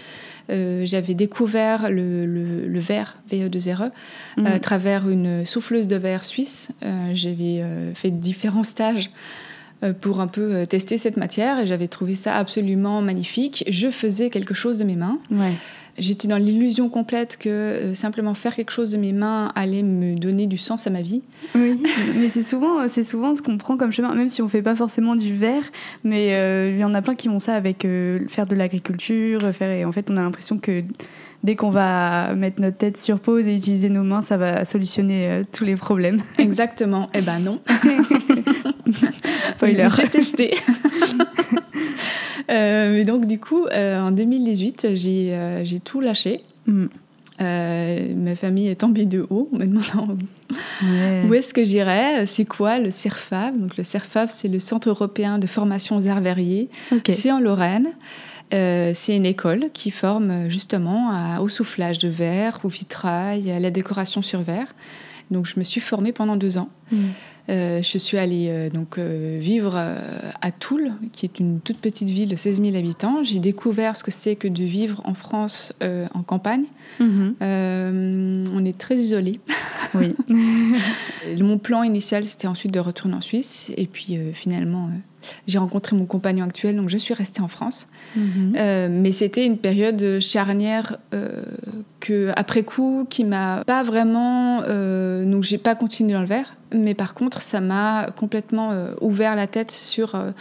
[0.52, 3.90] Euh, j'avais découvert le, le, verre VE2RE
[4.38, 4.46] mhm.
[4.46, 6.70] à travers une souffleuse de verre suisse.
[6.84, 7.64] Euh, j'avais
[7.96, 9.10] fait différents stages
[10.02, 13.64] pour un peu tester cette matière et j'avais trouvé ça absolument magnifique.
[13.68, 15.20] Je faisais quelque chose de mes mains.
[15.32, 15.54] Ouais.
[15.98, 20.16] J'étais dans l'illusion complète que euh, simplement faire quelque chose de mes mains allait me
[20.18, 21.22] donner du sens à ma vie.
[21.56, 21.82] Oui,
[22.18, 24.76] mais c'est souvent, c'est souvent ce qu'on prend comme chemin, même si on fait pas
[24.76, 25.64] forcément du verre,
[26.04, 29.42] mais euh, il y en a plein qui vont ça avec euh, faire de l'agriculture,
[29.54, 30.84] faire, et en fait on a l'impression que
[31.44, 35.44] dès qu'on va mettre notre tête sur pause et utiliser nos mains, ça va solutionner
[35.52, 36.22] tous les problèmes.
[36.40, 37.10] Exactement.
[37.14, 37.60] Eh ben non.
[39.50, 39.88] Spoiler.
[39.96, 40.56] J'ai testé.
[42.50, 46.42] Euh, mais donc, du coup, euh, en 2018, euh, j'ai tout lâché.
[46.68, 46.88] Mm.
[47.40, 50.16] ma famille est tombée de haut, me demandant
[51.28, 53.58] où est-ce que j'irais, c'est quoi le CIRFAV.
[53.58, 56.70] Donc, le CIRFAV, c'est le Centre européen de formation aux arts verriers.
[57.08, 57.90] C'est en Lorraine.
[58.52, 64.22] c'est une école qui forme justement au soufflage de verre, au vitrail, à la décoration
[64.22, 64.74] sur verre.
[65.32, 66.70] Donc, je me suis formée pendant deux ans.
[66.92, 66.98] Mm.
[67.50, 69.78] Euh, je suis allée euh, donc euh, vivre
[70.42, 73.24] à Toul, qui est une toute petite ville de 16 000 habitants.
[73.24, 76.66] J'ai découvert ce que c'est que de vivre en France en campagne.
[77.00, 77.36] Mhm.
[77.42, 79.40] on est très isolé.
[79.94, 80.16] Oui.
[81.40, 83.72] Mon plan initial, c'était ensuite de retourner en Suisse.
[83.78, 84.90] Et puis finalement,
[85.48, 87.88] j'ai rencontré mon compagnon actuel, donc je suis restée en France.
[88.16, 88.54] Mhm.
[89.02, 90.98] mais c'était une période charnière
[92.00, 94.62] que, après coup, qui m'a pas vraiment.
[94.62, 99.36] donc j'ai pas continué dans le verre mais par contre, ça m'a complètement euh, ouvert
[99.36, 100.32] la tête sur euh,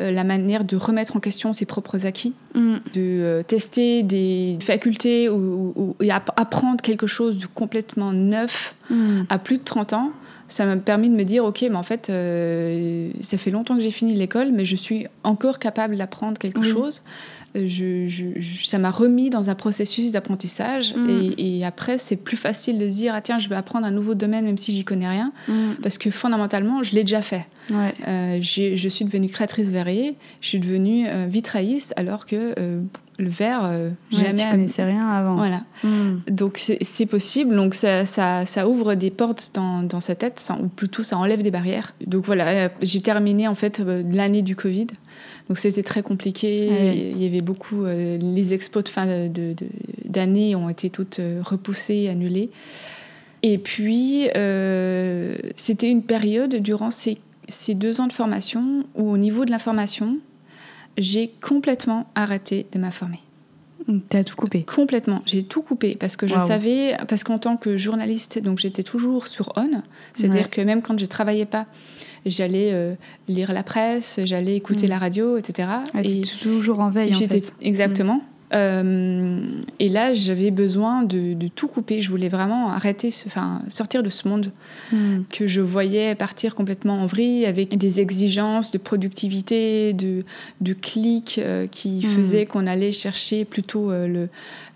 [0.00, 2.76] euh, la manière de remettre en question ses propres acquis, mm.
[2.94, 5.96] de tester des facultés ou,
[6.36, 9.22] apprendre quelque chose de complètement neuf mm.
[9.28, 10.12] à plus de 30 ans.
[10.52, 13.90] Ça m'a permis de me dire, ok, mais en fait, ça fait longtemps que j'ai
[13.90, 17.02] fini l'école, mais je suis encore capable d'apprendre quelque chose
[17.54, 20.94] je, ça m'a remis dans un processus d'apprentissage.
[20.94, 21.32] Mm.
[21.38, 24.14] Et, après, c'est plus facile de se dire, ah, tiens, je vais apprendre un nouveau
[24.14, 25.32] domaine même si j'y connais rien.
[25.48, 25.74] Mm.
[25.82, 27.46] Parce que fondamentalement, je l'ai déjà fait.
[27.70, 32.80] Euh, je suis devenue créatrice verrier, je suis devenue euh, vitrailliste, alors que euh,
[33.22, 33.70] le verre,
[34.10, 34.34] jamais.
[34.34, 35.36] Tu connaissais rien avant.
[35.36, 35.62] Voilà.
[35.84, 36.30] Mm.
[36.30, 37.54] Donc c'est possible.
[37.54, 41.42] Donc ça, ça, ça, ouvre des portes dans, dans sa tête, ou plutôt ça enlève
[41.42, 41.94] des barrières.
[42.06, 44.88] Donc voilà, j'ai terminé en fait l'année du Covid.
[45.48, 47.10] Donc c'était très compliqué.
[47.12, 47.84] Il y avait beaucoup.
[47.84, 49.06] Euh, les expos de fin
[50.04, 52.50] d'année ont été toutes euh, repoussées, annulées.
[53.42, 59.18] Et puis, euh, c'était une période durant ces, ces, deux ans de formation où, au
[59.18, 60.18] niveau de l'information,
[60.98, 63.20] j'ai complètement arrêté de m'informer.
[64.10, 65.22] Tu as tout coupé Complètement.
[65.26, 69.26] J'ai tout coupé parce que je savais, parce qu'en tant que journaliste, donc j'étais toujours
[69.26, 71.66] sur on, c'est-à-dire que même quand je travaillais pas,
[72.24, 72.94] j'allais euh,
[73.28, 74.90] lire la presse, j'allais écouter mm.
[74.90, 75.68] la radio, etc.
[76.02, 77.14] et toujours en veille.
[77.14, 77.52] En fait.
[77.60, 78.22] Exactement.
[78.54, 82.00] Euh, et là, j'avais besoin de, tout couper.
[82.00, 84.52] Je voulais vraiment arrêter, enfin, sortir de ce monde
[84.92, 85.22] hmm.
[85.30, 90.24] que je voyais partir complètement en vrille avec des exigences de productivité, de,
[90.60, 92.16] de clics euh, qui hmm.
[92.16, 94.26] faisaient qu'on allait chercher plutôt euh,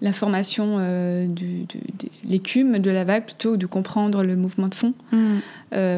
[0.01, 1.67] l'information de
[2.25, 4.95] l'écume de la vague plutôt que de comprendre le mouvement de fond.
[5.13, 5.39] Hmm.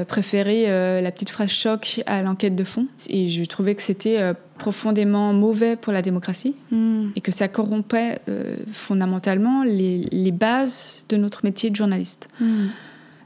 [0.06, 0.66] préférer
[1.02, 2.86] la petite phrase choc à l'enquête de fond.
[3.08, 7.06] Et je trouvais que c'était profondément mauvais pour la démocratie hmm.
[7.16, 12.28] et que ça corrompait euh, fondamentalement les, les, bases de notre métier de journaliste.
[12.40, 12.66] Hmm.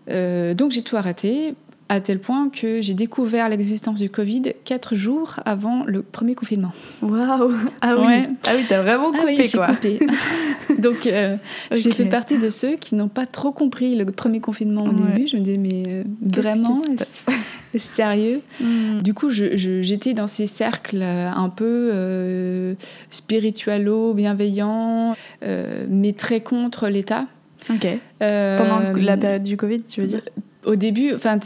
[0.09, 1.55] Euh, donc j'ai tout arrêté
[1.89, 6.73] à tel point que j'ai découvert l'existence du Covid quatre jours avant le premier confinement.
[7.03, 9.69] Waouh Ah oui, ah oui t'as vraiment ah coupé quoi.
[10.79, 11.37] Donc euh,
[11.71, 15.27] j'ai fait partie de ceux qui n'ont pas trop compris le premier confinement au début.
[15.27, 16.81] Je me disais mais vraiment
[17.79, 18.41] sérieux.
[18.61, 19.01] Hmm.
[19.03, 22.75] Du coup, j'étais dans ces cercles un peu euh,
[23.11, 27.25] spiritualo, bienveillants, euh, mais très contre l'État.
[27.71, 27.87] Ok.
[28.19, 30.23] Pendant la période du Covid, tu veux dire?
[30.65, 31.39] Au début, enfin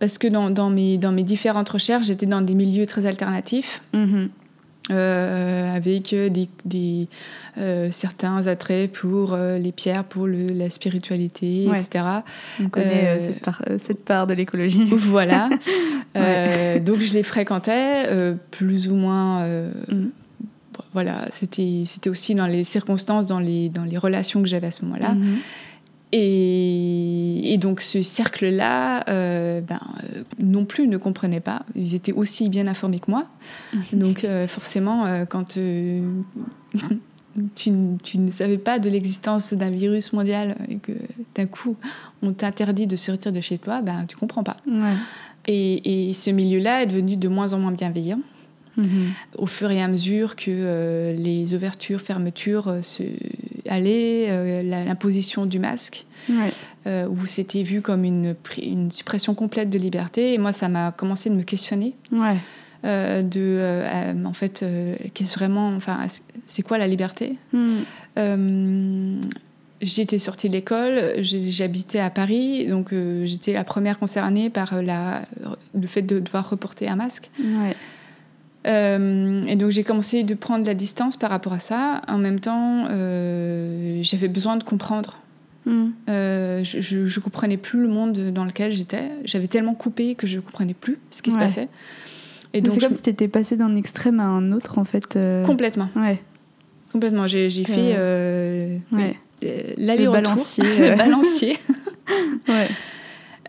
[0.00, 3.80] parce que dans, dans, mes, dans mes différentes recherches, j'étais dans des milieux très alternatifs.
[3.94, 4.28] Mm-hmm.
[4.90, 7.08] Euh, avec des, des
[7.56, 12.04] euh, certains attraits pour euh, les pierres, pour le, la spiritualité, etc.
[12.60, 14.86] On connaît cette part, cette, part, de l'écologie.
[14.94, 15.48] Voilà.
[16.80, 18.06] donc je les fréquentais,
[18.50, 19.46] plus ou moins.
[19.46, 20.10] Mm.
[20.92, 24.84] Voilà, c'était aussi dans les circonstances, dans les, dans les relations que j'avais à ce
[24.84, 25.14] moment-là.
[25.14, 25.38] Mm-hmm.
[26.16, 31.66] Et, donc ce cercle-là, euh, ben, euh, non plus ne comprenaient pas.
[31.74, 33.26] Ils étaient aussi bien informés que moi.
[33.72, 33.98] Mhm.
[33.98, 35.54] Donc euh, forcément, quand
[37.54, 40.92] tu, ne savais pas de l'existence d'un virus mondial et que
[41.34, 41.74] d'un coup
[42.22, 44.58] on t'interdit de sortir de chez toi, ben, tu comprends pas.
[45.46, 48.20] Et, et, ce milieu-là est devenu de moins en moins bienveillant.
[48.76, 49.12] Mhm.
[49.38, 53.02] Au fur et à mesure que euh, les ouvertures, fermetures euh, se
[53.68, 60.34] allaient, euh, l'imposition du masque, où c'était vu comme une, une, suppression complète de liberté.
[60.34, 61.94] Et moi, ça m'a commencé de me questionner.
[62.82, 64.64] de, en fait,
[65.14, 66.06] qu'est-ce vraiment, enfin,
[66.46, 67.36] c'est quoi la liberté?
[67.52, 69.20] Hmm.
[69.80, 75.22] J'étais sortie de l'école, j'habitais à Paris, donc j'étais la première concernée par la,
[75.74, 77.30] le fait de devoir reporter un masque.
[77.38, 77.74] Ouais.
[78.66, 82.02] Euh, et donc j'ai commencé de prendre la distance par rapport à ça.
[82.08, 85.18] En même temps, euh, j'avais besoin de comprendre.
[85.66, 85.90] Hmm.
[86.08, 89.10] Euh, je, ne comprenais plus le monde dans lequel j'étais.
[89.24, 91.68] J'avais tellement coupé que je comprenais plus ce qui se passait.
[92.52, 95.18] Et donc c'est comme si tu étais passé d'un extrême à un autre en fait.
[95.44, 95.88] Complètement.
[95.96, 96.20] Ouais.
[96.92, 97.26] Complètement.
[97.26, 97.96] J'ai fait
[98.92, 99.16] ouais.
[99.76, 100.12] l'aller-retour.
[100.12, 100.64] balancier.
[100.64, 101.58] le balancier.
[102.48, 102.68] ouais.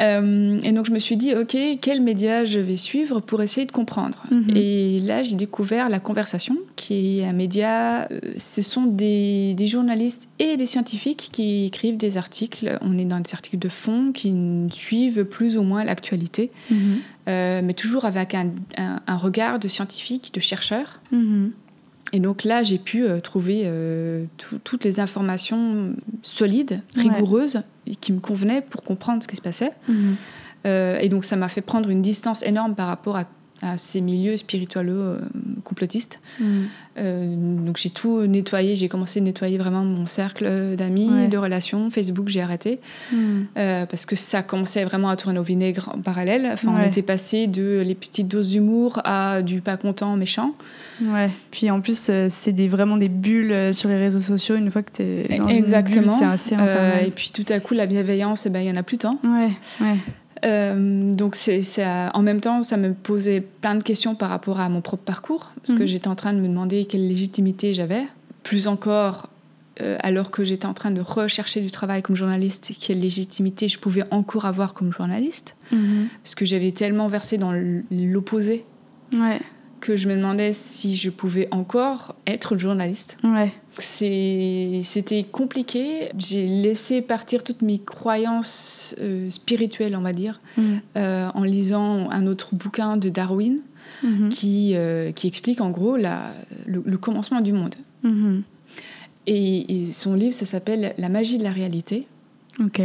[0.01, 3.65] Euh, et donc je me suis dit, ok, quel média je vais suivre pour essayer
[3.65, 4.23] de comprendre.
[4.31, 4.55] Mhm.
[4.55, 9.67] Et là, j'ai découvert La Conversation, qui est un média, euh, ce sont des, des,
[9.67, 12.77] journalistes et des scientifiques qui écrivent des articles.
[12.81, 14.33] On est dans des articles de fond qui
[14.71, 16.77] suivent plus ou moins l'actualité, mhm.
[17.27, 20.99] euh, mais toujours avec un, un, regard de scientifique, de chercheur.
[21.11, 21.51] Mhm.
[22.13, 23.69] Et donc là, j'ai pu trouver
[24.63, 27.63] toutes les informations solides, rigoureuses
[27.99, 29.71] qui me convenait pour comprendre ce qui se passait.
[29.87, 30.15] Mhm.
[30.65, 33.25] Euh, et donc ça m'a fait prendre une distance énorme par rapport à
[33.61, 35.19] à ces milieux spirituels euh,
[35.63, 36.19] complotistes.
[36.39, 36.45] Mm.
[36.97, 41.89] Euh, donc j'ai tout nettoyé, j'ai commencé à nettoyer vraiment mon cercle d'amis, de relations.
[41.89, 42.79] Facebook, j'ai arrêté
[43.11, 43.41] mm.
[43.57, 46.49] euh, parce que ça commençait vraiment à tourner au vinaigre en parallèle.
[46.51, 50.53] Enfin, on était passé de les petites doses d'humour à du pas content, méchant.
[51.01, 51.29] Ouais.
[51.51, 54.55] Puis en plus, c'est des, vraiment des bulles sur les réseaux sociaux.
[54.55, 55.95] Une fois que tu es dans Exactement.
[55.95, 57.05] une bulle, c'est assez infernal.
[57.05, 59.19] et puis tout à coup, la bienveillance, eh ben, il y en a plus tant.
[59.23, 59.97] Ouais, ouais.
[60.45, 61.63] Euh, donc c'est,
[62.13, 65.51] en même temps, ça me posait plein de questions par rapport à mon propre parcours,
[65.63, 65.87] parce que mhm.
[65.87, 68.03] j'étais en train de me demander quelle légitimité j'avais.
[68.43, 69.29] Plus encore,
[69.81, 73.79] euh, alors que j'étais en train de rechercher du travail comme journaliste, quelle légitimité je
[73.79, 76.07] pouvais encore avoir comme journaliste, mhm.
[76.23, 77.53] parce que j'avais tellement versé dans
[77.91, 78.65] l'opposé.
[79.13, 79.39] Ouais
[79.85, 83.17] que je me demandais si je pouvais encore être journaliste.
[83.23, 83.53] Ouais.
[83.77, 86.09] C'était compliqué.
[86.17, 90.63] J'ai laissé partir toutes mes croyances euh, spirituelles, on va dire, mm.
[90.97, 93.59] euh, en lisant un autre bouquin de Darwin
[94.03, 94.29] mm-hmm.
[94.29, 96.33] qui, euh, qui explique en gros la,
[96.65, 97.75] le, commencement du monde.
[98.03, 98.41] Mm-hmm.
[99.27, 102.07] Et, son livre, ça s'appelle La magie de la réalité.
[102.59, 102.81] Ok.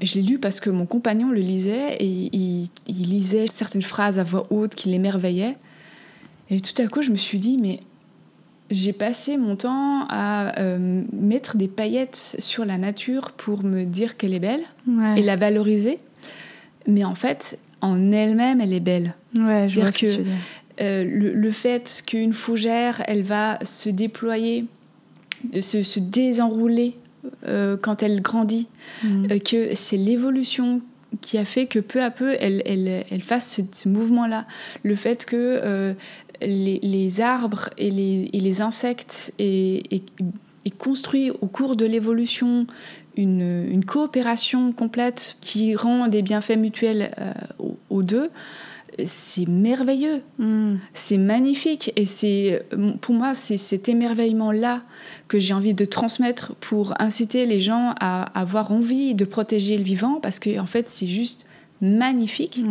[0.00, 4.20] Je l'ai lu parce que mon compagnon le lisait et il, il lisait certaines phrases
[4.20, 5.56] à voix haute qui l'émerveillaient.
[6.52, 7.80] Et tout à coup, je me suis dit, mais
[8.70, 14.16] j'ai passé mon temps à euh, mettre des paillettes sur la nature pour me dire
[14.16, 14.62] qu'elle est belle
[15.16, 15.98] et la valoriser.
[16.86, 19.14] Mais en fait, en elle-même, elle est belle.
[19.34, 20.06] Ouais, je vois que,
[20.80, 24.66] euh, le, fait qu'une fougère, elle va se déployer,
[25.60, 26.96] se, se désenrouler
[27.46, 28.68] euh, quand elle grandit,
[29.04, 29.38] mm.
[29.38, 30.82] que c'est l'évolution
[31.20, 34.46] qui a fait que peu à peu elle, elle, elle fasse ce, mouvement-là.
[34.82, 35.94] Le fait que
[36.44, 39.82] les, arbres et les, les insectes et,
[40.78, 42.66] construit au cours de l'évolution
[43.16, 47.32] une, coopération complète qui rend des bienfaits mutuels euh,
[47.90, 48.30] aux, deux,
[49.04, 50.76] c'est merveilleux, mm.
[50.94, 52.62] c'est magnifique et c'est
[53.00, 54.82] pour moi c'est cet émerveillement là
[55.28, 59.84] que j'ai envie de transmettre pour inciter les gens à avoir envie de protéger le
[59.84, 61.46] vivant parce que en fait c'est juste
[61.82, 62.64] magnifique.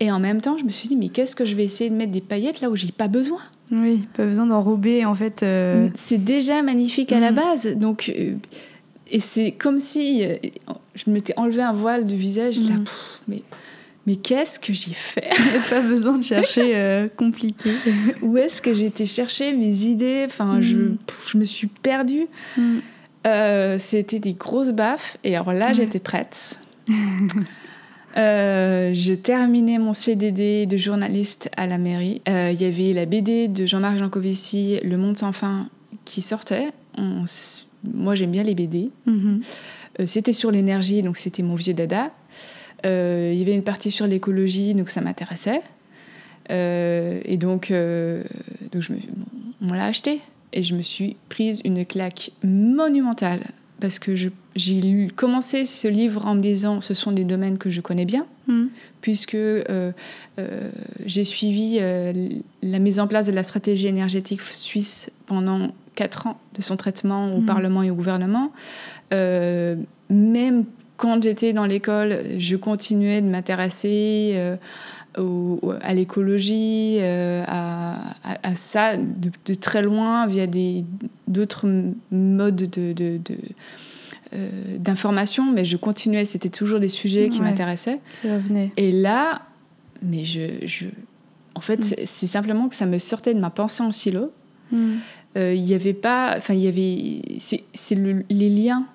[0.00, 1.94] Et en même temps, je me suis dit, mais qu'est-ce que je vais essayer de
[1.94, 3.38] mettre des paillettes là où j'ai pas besoin?
[3.70, 5.42] Oui, pas besoin d'enrober en fait.
[5.42, 7.34] Euh, c'est déjà magnifique à la mm.
[7.34, 7.76] base.
[7.76, 8.34] Donc, euh,
[9.10, 10.36] et c'est comme si euh,
[10.94, 12.60] je m'étais enlevé un voile du visage.
[12.60, 12.84] Là, mm.
[13.28, 13.42] mais
[14.06, 15.28] mais qu'est-ce que j'ai fait?
[15.70, 17.72] Pas besoin de chercher compliqué.
[18.22, 20.22] Où est-ce que été chercher mes idées?
[20.24, 20.98] Enfin, je, mm.
[21.28, 22.28] je me suis perdue.
[23.78, 25.18] C'était des grosses baffes.
[25.24, 26.60] Et alors là, j'étais prête.
[28.16, 32.22] Euh, j'ai terminé mon CDD de journaliste à la mairie.
[32.28, 35.68] Euh, il y avait la BD de Jean-Marc Jancovici, Le Monde sans fin,
[36.04, 36.68] qui sortait.
[36.96, 38.90] Moi, j'aime bien les BD.
[39.04, 39.42] Mhm.
[40.00, 42.10] Euh, c'était sur l'énergie, donc c'était mon vieux dada.
[42.84, 45.60] Il y avait une partie sur l'écologie, donc ça m'intéressait.
[46.48, 48.98] et donc, donc je me,
[49.60, 50.20] on l'a acheté.
[50.52, 53.40] Et je me suis prise une claque monumentale
[53.80, 54.14] parce que
[54.56, 58.26] j'ai commencé ce livre en me disant ce sont des domaines que je connais bien,
[58.48, 58.66] hmm.
[59.02, 59.92] puisque euh,
[60.38, 60.70] euh,
[61.04, 62.28] j'ai suivi euh,
[62.62, 67.34] la mise en place de la stratégie énergétique suisse pendant quatre ans de son traitement
[67.34, 67.46] au hmm.
[67.46, 68.50] Parlement et au gouvernement.
[69.12, 70.64] même
[70.96, 74.56] quand j'étais dans l'école, je continuais de m'intéresser
[75.14, 80.46] à l'écologie, à, ça de, très loin via
[81.26, 81.66] d'autres
[82.10, 83.18] modes de
[84.32, 88.00] euh, d'informations, mais je continuais, c'était toujours des sujets qui m'intéressaient.
[88.76, 89.42] Et là,
[90.02, 90.86] mais je, je,
[91.54, 92.04] en fait, Mm.
[92.04, 94.32] c'est- simplement que ça me sortait de ma pensée en silo.
[94.72, 94.94] Mm.
[95.36, 98.86] Euh, Il y avait pas, enfin, il y avait, c'est c'est le- les liens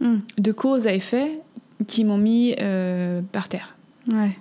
[0.00, 0.18] Mm.
[0.38, 1.40] de cause à effet
[1.86, 3.76] qui m'ont mis euh, par terre.
[4.08, 4.36] Ouais.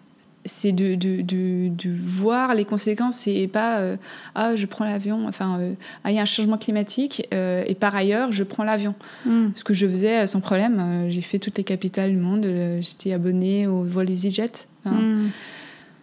[0.48, 3.98] C'est de, de, de, de voir les conséquences et pas euh,
[4.34, 7.76] ah je prends l'avion, enfin euh, ah il y a un changement climatique euh, et
[7.76, 8.96] par ailleurs je prends l'avion.
[9.26, 9.50] Mm.
[9.56, 12.48] Ce que je faisais sans problème, j'ai fait toutes les capitales du monde,
[12.82, 14.52] j'étais abonnée au vol EasyJet.
[14.86, 14.92] Hein.
[14.92, 15.30] Mm.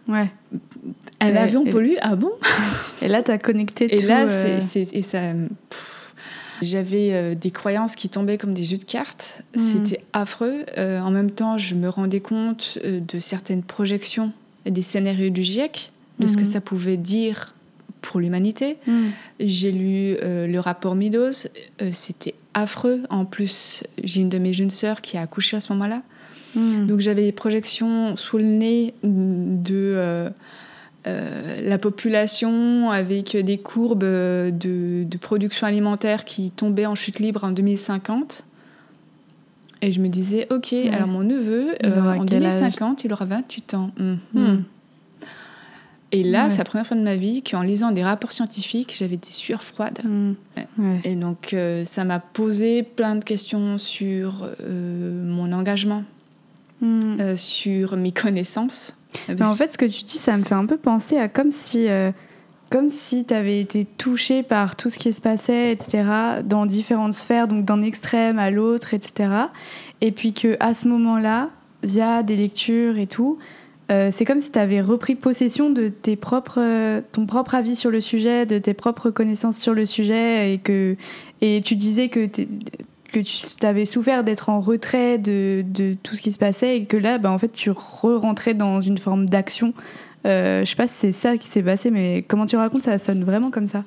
[0.07, 0.29] Ouais.
[1.19, 2.29] Un avion et- pollue, ah bon?
[3.01, 4.07] Et là, tu as connecté Et tout.
[4.07, 5.19] là, c'est, c'est- et ça,
[5.71, 6.04] pff,
[6.61, 9.41] j'avais euh, des croyances qui tombaient comme des jeux de cartes.
[9.55, 9.61] Mhm.
[9.61, 10.65] C'était affreux.
[10.77, 14.31] Euh, en même temps, je me rendais compte euh, de certaines projections
[14.65, 16.49] des scénarios du GIEC, de ce que Mhm.
[16.49, 17.53] ça pouvait dire
[18.01, 18.77] pour l'humanité.
[18.87, 19.07] Mm.
[19.39, 21.47] J'ai lu euh, le rapport Midos.
[21.81, 23.01] Euh, c'était affreux.
[23.09, 26.01] En plus, j'ai une de mes jeunes sœurs qui a accouché à ce moment-là.
[26.87, 30.29] Donc j'avais des projections sous le nez de euh,
[31.07, 37.43] euh, la population avec des courbes de, de production alimentaire qui tombaient en chute libre
[37.43, 38.43] en 2050.
[39.81, 40.89] Et je me disais, ok, Ouais.
[40.91, 42.53] alors mon neveu, euh, en quel âge?
[42.53, 43.91] 2050, il aura 28 ans.
[43.99, 44.19] Mhm.
[44.33, 44.63] Mm.
[46.11, 46.49] Et là, Ouais.
[46.49, 49.63] c'est la première fois de ma vie qu'en lisant des rapports scientifiques, j'avais des sueurs
[49.63, 49.99] froides.
[50.55, 51.01] Ouais.
[51.03, 56.03] Et donc, euh, ça m'a posé plein de questions sur euh, mon engagement,
[56.83, 58.97] euh, sur mes connaissances.
[59.27, 61.51] Mais en fait, ce que tu dis, ça me fait un peu penser à comme
[61.51, 62.11] si, euh,
[62.89, 66.03] si tu avais été touché par tout ce qui se passait, etc.,
[66.43, 69.29] dans différentes sphères, donc d'un extrême à l'autre, etc.
[70.01, 71.49] Et puis que à ce moment-là,
[71.83, 73.37] via des lectures et tout,
[73.91, 77.91] euh, c'est comme si tu avais repris possession de tes propres, ton propre avis sur
[77.91, 80.97] le sujet, de tes propres connaissances sur le sujet, et que
[81.41, 82.27] et tu disais que
[83.23, 86.85] que tu avais souffert d'être en retrait de, de tout ce qui se passait et
[86.85, 89.73] que là, bah, en fait, tu re-rentrais dans une forme d'action.
[90.25, 92.97] Euh, je sais pas si c'est ça qui s'est passé, mais comment tu racontes, ça
[92.97, 93.83] sonne vraiment comme ça?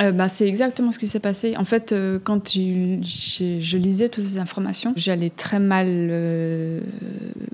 [0.00, 1.54] Euh, bah, c'est exactement ce qui s'est passé.
[1.58, 6.80] En fait, euh, quand je lisais toutes ces informations, j'allais très mal euh,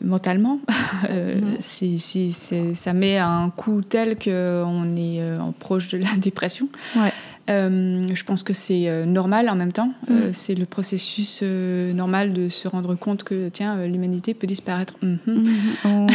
[0.02, 0.58] mentalement.
[1.10, 1.56] Euh, Mhm.
[1.60, 6.68] c'est- ça met un coup tel qu'on est en proche de la dépression.
[6.96, 7.12] Ouais.
[7.48, 9.92] Euh, je pense que c'est euh, normal en même temps.
[10.10, 10.32] Euh, Mhm.
[10.34, 14.94] c'est le processus normal de se rendre compte que tiens, l'humanité peut disparaître.
[15.02, 15.18] Mhm.
[15.84, 16.06] Oh.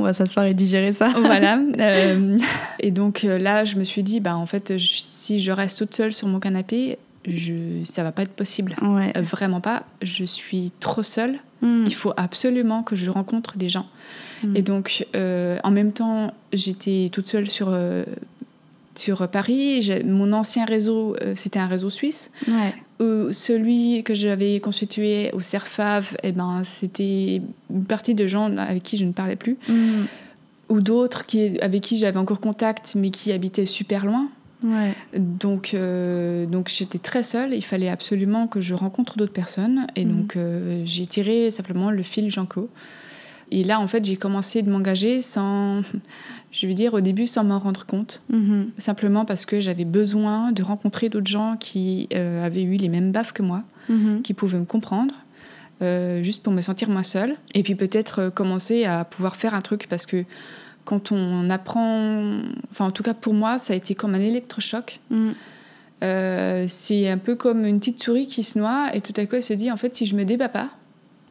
[0.00, 1.08] On va s'asseoir et digérer ça.
[1.08, 1.58] voilà.
[2.80, 5.94] Et donc là, je me suis dit, bah, en fait, je- si je reste toute
[5.94, 8.74] seule sur mon canapé, je, ça va pas être possible.
[8.82, 9.12] Ouais.
[9.22, 9.84] Vraiment pas.
[10.02, 11.36] Je suis trop seule.
[11.62, 11.84] Mm.
[11.86, 13.86] Il faut absolument que je rencontre des gens.
[14.42, 14.56] Mm.
[14.56, 17.74] Et donc, en même temps, j'étais toute seule sur,
[18.98, 19.90] sur Paris.
[20.04, 22.30] Mon ancien réseau, euh, c'était un réseau suisse.
[22.48, 22.74] Ouais.
[23.00, 28.82] Euh, celui que j'avais constitué au CERFAV, eh ben, c'était une partie de gens avec
[28.82, 30.04] qui je ne parlais plus Mm.
[30.68, 34.28] ou d'autres qui, avec qui j'avais encore contact, mais qui habitaient super loin.
[34.62, 34.94] Ouais.
[35.18, 37.52] Donc, euh, donc j'étais très seule.
[37.52, 39.86] Il fallait absolument que je rencontre d'autres personnes.
[39.96, 40.16] Et Mhm.
[40.16, 42.70] donc, euh, j'ai tiré simplement le fil Janko.
[43.50, 45.82] Et là, en fait, j'ai commencé de m'engager sans,
[46.56, 48.22] je veux dire, au début, sans m'en rendre compte.
[48.30, 48.70] Mhm.
[48.78, 53.10] Simplement parce que j'avais besoin de rencontrer d'autres gens qui euh, avaient eu les mêmes
[53.10, 54.22] baffes que moi Mhm.
[54.22, 55.14] qui pouvaient me comprendre,
[55.82, 57.34] euh, juste pour me sentir moins seule.
[57.54, 60.24] Et puis peut-être euh, commencer à pouvoir faire un truc parce que
[60.84, 62.40] quand on apprend,
[62.70, 65.00] enfin en tout cas pour moi, ça a été comme un électrochoc.
[66.02, 69.36] Euh, c'est un peu comme une petite souris qui se noie et tout à coup
[69.36, 70.68] elle se dit en fait si je me débat pas,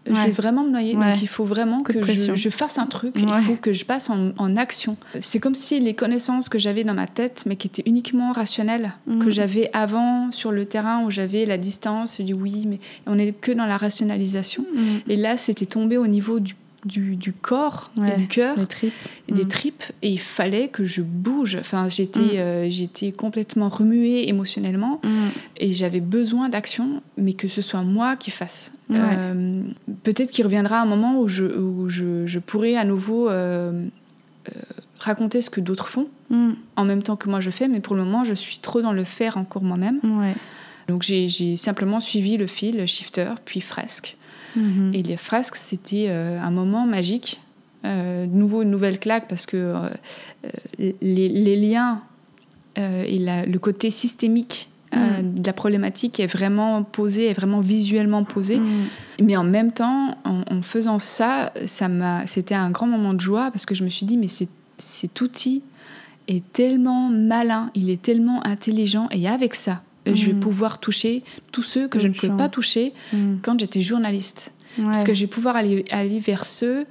[0.05, 0.25] je Ouais.
[0.25, 0.95] vais vraiment me noyer.
[0.95, 1.11] Ouais.
[1.13, 3.21] Donc il faut vraiment Coup que je, je fasse un truc, Ouais.
[3.25, 4.97] il faut que je passe en, en action.
[5.21, 8.91] C'est comme si les connaissances que j'avais dans ma tête, mais qui étaient uniquement rationnelles,
[9.07, 9.19] Mhm.
[9.19, 13.15] que j'avais avant sur le terrain où j'avais la distance, je dis oui, mais on
[13.15, 14.65] n'est que dans la rationalisation.
[14.75, 15.09] Mm.
[15.11, 18.13] Et là, c'était tombé au niveau du, du, du corps Ouais.
[18.13, 18.93] et du cœur Les tripes.
[19.27, 19.47] et des Mm.
[19.47, 21.55] tripes et il fallait que je bouge.
[21.59, 22.37] Enfin, j'étais Mm.
[22.37, 25.09] euh, j'étais complètement remuée émotionnellement Mm.
[25.57, 28.73] et j'avais besoin d'action, mais que ce soit moi qui fasse.
[28.89, 28.97] Ouais.
[29.01, 29.61] Euh,
[30.03, 33.87] Peut-être qu'il reviendra un moment où je, où je, je pourrai à nouveau euh,
[34.99, 36.07] raconter ce que d'autres font
[36.75, 38.91] en même temps que moi je fais, mais pour le moment, je suis trop dans
[38.91, 39.99] le faire encore moi-même.
[40.03, 40.33] Ouais.
[40.87, 44.17] Donc j'ai j'ai simplement suivi le fil shifter, puis fresque.
[44.55, 44.91] Mhm.
[44.93, 47.39] Et les fresques, c'était euh, un moment magique.
[47.85, 49.89] Euh, nouveau, une nouvelle claque parce que euh,
[50.79, 50.93] les,
[51.29, 52.01] les liens
[52.77, 55.39] euh, et la- le côté systémique Mm.
[55.41, 58.57] de la problématique est vraiment posé, est vraiment visuellement posé.
[58.59, 58.69] Mm.
[59.23, 63.19] Mais en même temps, en, en faisant ça, ça m'a, c'était un grand moment de
[63.19, 65.63] joie parce que je me suis dit, mais c'est, cet outil
[66.27, 70.39] est tellement malin, il est tellement intelligent, et avec ça, je vais Mm.
[70.39, 73.35] pouvoir toucher tous ceux que je ne pouvais pas toucher Mm.
[73.41, 74.53] quand j'étais journaliste.
[74.77, 74.85] Ouais.
[74.85, 76.85] Parce que je vais pouvoir aller, aller vers ceux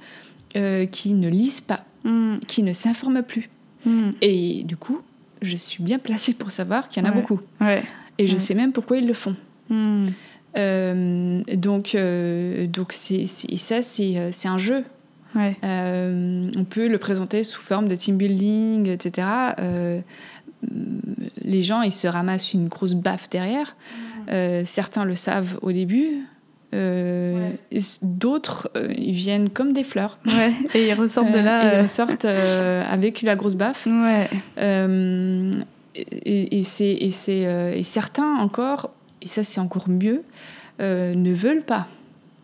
[0.55, 2.37] euh, qui ne lisent pas mm.
[2.47, 3.49] qui ne s'informent plus.
[4.21, 5.01] Et du coup,
[5.41, 7.39] je suis bien placée pour savoir qu'il y en a beaucoup.
[7.59, 7.83] Ouais.
[8.17, 9.35] Et je sais même pourquoi ils le font.
[10.55, 14.83] Euh, donc, euh, donc c'est, ça, c'est, euh, c'est un jeu.
[15.35, 15.57] Ouais.
[15.63, 19.27] Euh, on peut le présenter sous forme de team building, etc.
[19.59, 19.99] Euh,
[21.43, 23.75] les gens, ils se ramassent une grosse baffe derrière.
[24.29, 26.25] Euh, certains le savent au début.
[26.73, 27.51] Euh,
[28.01, 30.17] D'autres, euh, ils viennent comme des fleurs.
[30.25, 30.53] Ouais.
[30.73, 31.73] Et ils ressortent de là.
[31.73, 33.87] et ils ressortent avec la grosse baffe.
[33.87, 34.29] Ouais.
[35.95, 38.89] Et, et c'est, et, certains encore,
[39.21, 40.23] et ça c'est encore mieux,
[40.79, 41.87] ne veulent pas.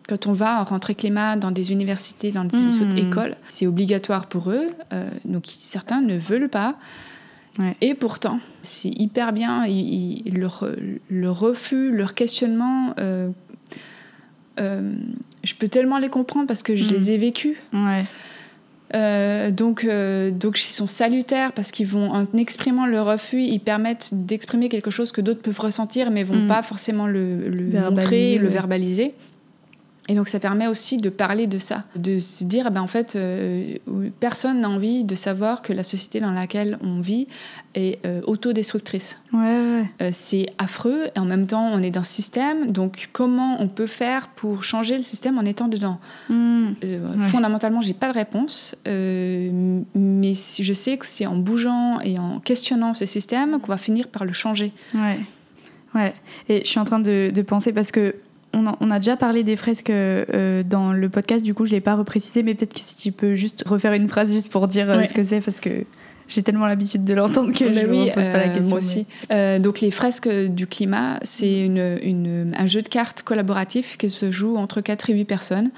[0.10, 4.26] Quand on va en rentrée climat dans des universités, dans des autres écoles, c'est obligatoire
[4.26, 4.66] pour eux.
[4.92, 6.78] euh, donc certains ne veulent pas.
[7.60, 7.76] Ouais.
[7.82, 9.66] Et pourtant, c'est hyper bien.
[9.66, 10.66] ils- ils- leur,
[11.10, 13.30] leur refus, leur questionnement, euh,
[14.60, 14.94] euh,
[15.44, 16.92] je peux tellement les comprendre parce que je Mhm.
[16.94, 17.58] les ai vécus.
[17.74, 18.04] Ouais.
[18.96, 24.10] Euh, donc, donc, ils sont salutaires parce qu'ils vont, en exprimant leur refus, ils permettent
[24.14, 26.48] d'exprimer quelque chose que d'autres peuvent ressentir, mais vont Mm.
[26.48, 29.14] pas forcément le, le Verbaliser, montrer, le verbaliser.
[30.10, 33.16] Et donc, ça permet aussi de parler de ça, de se dire, ben, en fait,
[33.16, 33.76] euh,
[34.20, 37.28] personne n'a envie de savoir que la société dans laquelle on vit
[37.76, 39.20] est euh, autodestructrice.
[39.32, 39.40] Ouais.
[39.40, 39.86] Ouais.
[40.02, 42.72] Euh, c'est affreux et en même temps, on est dans ce système.
[42.72, 46.00] Donc, comment on peut faire pour changer le système en étant dedans?
[46.28, 46.70] Mm.
[46.84, 47.28] euh, Ouais.
[47.28, 52.94] Fondamentalement, j'ai pas de réponse, mais je sais que c'est en bougeant et en questionnant
[52.94, 54.74] ce système qu'on va finir par le changer.
[54.96, 55.20] Ouais,
[55.94, 56.14] ouais.
[56.50, 58.16] Et je suis en train de, de penser parce que
[58.54, 61.96] on, a déjà parlé des fresques euh, dans le podcast, du coup je l'ai pas
[61.96, 64.98] reprécisé, mais peut-être que si tu peux juste refaire une phrase juste pour dire euh,
[64.98, 65.08] Ouais.
[65.08, 65.86] ce que c'est parce que
[66.28, 68.70] j'ai tellement l'habitude de l'entendre que Bah je ne oui, repose pas la euh, question.
[68.70, 69.08] Moi aussi.
[69.32, 74.12] Euh, donc les fresques du climat, c'est une, une- un jeu de cartes collaboratif qui
[74.12, 75.72] se joue entre 4 et 8 personnes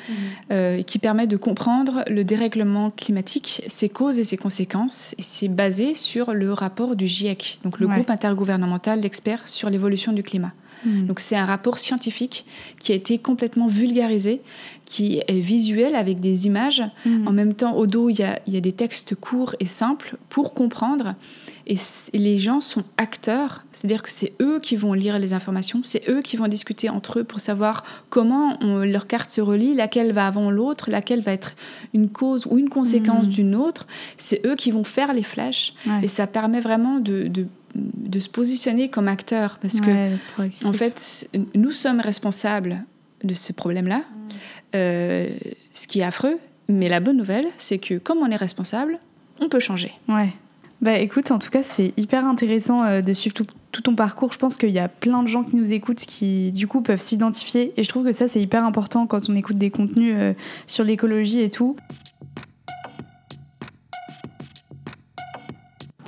[0.51, 5.15] euh, et qui permet de comprendre le dérèglement climatique, ses causes et ses conséquences.
[5.17, 7.95] Et c'est basé sur le rapport du GIEC, donc le Ouais.
[7.95, 10.51] groupe intergouvernemental d'experts sur l'évolution du climat.
[10.85, 11.07] Mm.
[11.07, 12.45] Donc c'est un rapport scientifique
[12.79, 14.41] qui a été complètement vulgarisé,
[14.85, 16.83] qui est visuel avec des images.
[17.05, 17.27] Mm.
[17.27, 19.65] En même temps, au dos, il y a, il y a des textes courts et
[19.65, 21.15] simples pour comprendre.
[21.67, 21.75] Et
[22.13, 26.21] les gens sont acteurs, c'est-à-dire que c'est eux qui vont lire les informations, c'est eux
[26.21, 30.25] qui vont discuter entre eux pour savoir comment on- leur carte se relie, laquelle va
[30.25, 31.53] avant l'autre, laquelle va être
[31.93, 33.31] une cause ou une conséquence Mhm.
[33.33, 33.85] d'une autre.
[34.17, 35.73] C'est eux qui vont faire les flèches.
[35.85, 35.99] Ouais.
[36.03, 39.57] Et ça permet vraiment de, de, de se positionner comme acteur.
[39.61, 39.91] Parce que
[40.39, 42.83] Ouais, en fait, nous sommes responsables
[43.23, 44.03] de ce problème-là,
[44.75, 45.29] euh,
[45.73, 46.37] ce qui est affreux.
[46.67, 48.99] Mais la bonne nouvelle, c'est que comme on est responsable,
[49.39, 49.91] on peut changer.
[50.07, 50.33] Ouais.
[50.81, 54.33] Bah écoute, en tout cas, c'est hyper intéressant euh, de suivre tout, tout ton parcours.
[54.33, 56.99] Je pense qu'il y a plein de gens qui nous écoutent qui, du coup, peuvent
[56.99, 57.71] s'identifier.
[57.77, 60.33] Et je trouve que ça, c'est hyper important quand on écoute des contenus euh,
[60.65, 61.75] sur l'écologie et tout.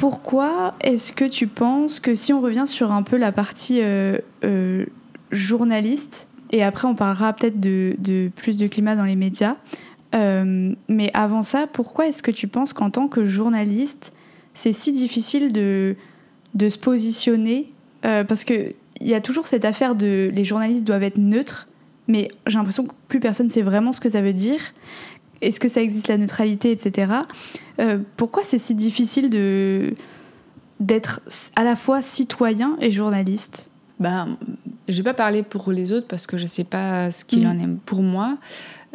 [0.03, 4.17] Pourquoi est-ce que tu penses que si on revient sur un peu la partie euh,
[4.43, 4.85] euh,
[5.31, 9.55] journaliste, et après on parlera peut-être de, plus de climat dans les médias,
[10.13, 14.13] euh, mais avant ça, pourquoi est-ce que tu penses qu'en tant que journaliste,
[14.53, 15.95] c'est si difficile de,
[16.59, 21.69] se positionner Parce qu'il y a toujours cette affaire de les journalistes doivent être neutres,
[22.09, 24.59] mais j'ai l'impression que plus personne sait vraiment ce que ça veut dire.
[25.47, 27.11] Est-ce que ça existe la neutralité, etc.
[27.79, 29.93] Euh, pourquoi c'est si difficile de
[30.79, 31.21] d'être
[31.55, 33.69] à la fois citoyen et journaliste?
[33.99, 34.37] Ben,
[34.89, 37.51] je vais pas parler pour les autres parce que je sais pas ce qu'il Mm.
[37.51, 37.67] en est.
[37.85, 38.37] Pour moi,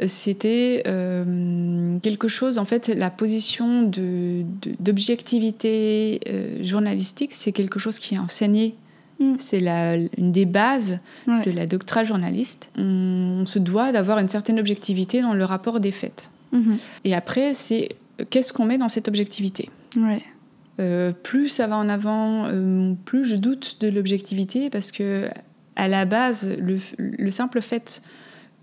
[0.03, 7.53] euh, c'était euh, quelque chose, en fait, la position de- de- d'objectivité euh, journalistique, c'est
[7.53, 8.75] quelque chose qui est enseigné.
[9.21, 9.35] Mm.
[9.39, 9.61] C'est
[10.19, 11.41] une des bases Ouais.
[11.43, 12.69] de la doctrine journaliste.
[12.77, 16.31] On, on se doit d'avoir une certaine objectivité dans le rapport des faits.
[16.53, 16.79] Mhm.
[17.05, 17.91] Et après, c'est
[18.21, 19.71] euh, qu'est-ce qu'on met dans cette objectivité?
[19.97, 20.23] Ouais.
[20.81, 25.29] Euh, plus ça va en avant, euh, plus je doute de l'objectivité parce que
[25.77, 28.03] à la base, le, le simple fait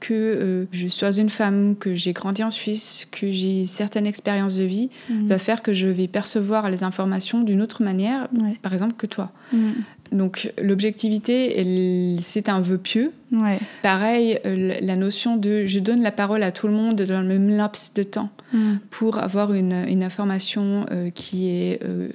[0.02, 4.56] que euh, je sois une femme, que j'ai grandi en Suisse, que j'ai certaines expériences
[4.56, 5.28] de vie, Mhm.
[5.28, 8.58] va faire que je vais percevoir les informations d'une autre manière, Ouais.
[8.62, 9.32] par exemple, que toi.
[9.54, 9.74] Mhm.
[10.12, 13.12] Donc l'objectivité, c'est un vœu pieux.
[13.42, 13.60] Ouais.
[13.82, 17.28] Pareil, euh, la notion de je donne la parole à tout le monde dans le
[17.28, 18.80] même laps de temps Mhm.
[18.92, 22.10] pour avoir une, une information euh, qui est euh,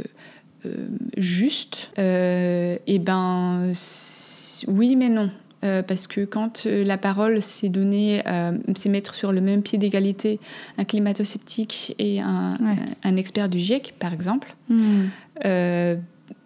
[0.67, 0.71] euh,
[1.17, 5.31] juste, et ben c- oui mais non.
[5.63, 9.61] Euh, parce que quand euh, la parole s'est donnée, euh, c'est mettre sur le même
[9.61, 10.41] pied d'égalité
[10.79, 12.77] un climato-sceptique et un, Ouais.
[13.05, 14.55] un expert du GIEC, par exemple,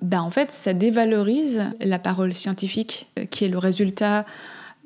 [0.02, 4.24] ben en fait, ça dévalorise la parole scientifique, qui est le résultat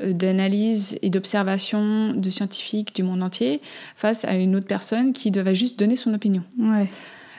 [0.00, 3.60] d'analyse et d'observation de scientifiques du monde entier
[3.96, 6.42] face à une autre personne qui devait juste donner son opinion.
[6.58, 6.88] Ouais.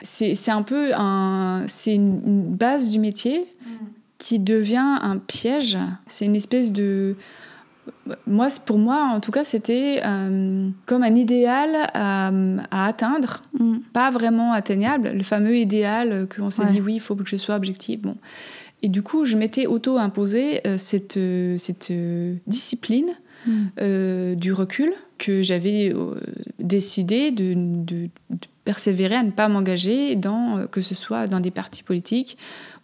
[0.02, 2.20] C'est un peu un, c'est une
[2.56, 3.46] base du métier
[4.18, 5.76] qui devient un piège.
[6.06, 7.16] C'est une espèce de
[8.26, 12.30] moi, pour moi, en tout cas, c'était euh, comme un idéal à,
[12.70, 13.78] atteindre, Mm.
[13.92, 16.70] pas vraiment atteignable, le fameux idéal qu'on s'est Ouais.
[16.72, 18.00] dit oui, il faut que je sois objectif.
[18.00, 18.16] Bon.
[18.82, 23.10] Et du coup, je m'étais auto-imposé euh, cette, euh, cette euh, discipline
[23.46, 23.52] Mm.
[23.80, 25.94] euh, du recul que j'avais
[26.58, 31.50] décidé de, de- de persévérer à ne pas m'engager dans que ce soit dans des
[31.50, 32.36] partis politiques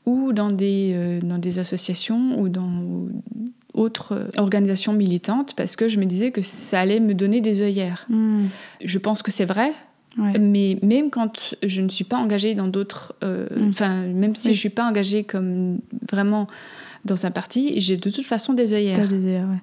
[0.07, 3.07] ou dans des, dans des associations ou dans
[3.75, 8.07] autres organisations militantes parce que je me disais que ça allait me donner des œillères.
[8.09, 8.45] Mm.
[8.83, 9.73] Je pense que c'est vrai,
[10.19, 10.39] Ouais.
[10.39, 13.69] mais même quand je ne suis pas engagée dans d'autres, euh, Mm.
[13.69, 14.55] enfin même si Oui.
[14.55, 15.79] je suis pas engagée comme
[16.11, 16.47] vraiment
[17.05, 18.97] dans un parti, j'ai de toute façon des œillères.
[18.97, 19.61] T'as des œillères, ouais.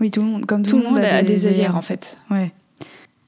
[0.00, 2.18] Oui, tout le monde, comme tout, Tout le monde a des œillères en fait.
[2.30, 2.52] Ouais.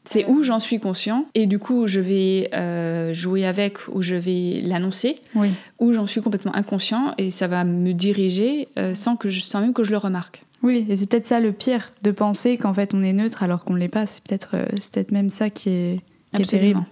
[0.05, 4.15] C'est où j'en suis conscient et du coup je vais euh, jouer avec ou je
[4.15, 5.51] vais l'annoncer Oui.
[5.81, 9.61] ou j'en suis complètement inconscient et ça va me diriger euh, sans que je sans
[9.61, 10.43] même que je le remarque.
[10.63, 13.65] Oui, et c'est peut-être ça le pire, de penser qu'en fait on est neutre alors
[13.65, 14.07] qu'on ne l'est pas.
[14.07, 16.01] C'est peut-être c'est peut-être même ça qui est,
[16.35, 16.81] qui est terrible.
[16.81, 16.87] Absolument.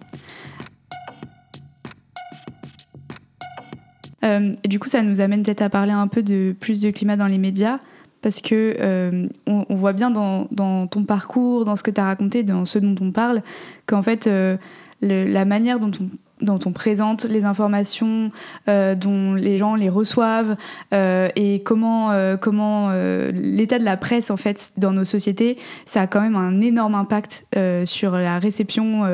[4.25, 6.91] Euh, et du coup, ça nous amène peut-être à parler un peu de plus de
[6.91, 7.79] climat dans les médias,
[8.23, 12.01] parce que euh, on, on voit bien dans, dans ton parcours, dans ce que tu
[12.01, 13.43] as raconté, dans ce dont on parle,
[13.87, 14.57] qu'en fait, euh,
[15.01, 16.09] le- la manière dont on
[16.43, 18.31] dont on présente les informations,
[18.69, 20.57] euh, dont les gens les reçoivent,
[20.93, 22.91] euh, et comment, euh, comment
[23.33, 25.57] l'état de la presse en fait dans nos sociétés,
[25.87, 27.47] ça a quand même un énorme impact
[27.85, 29.05] sur la réception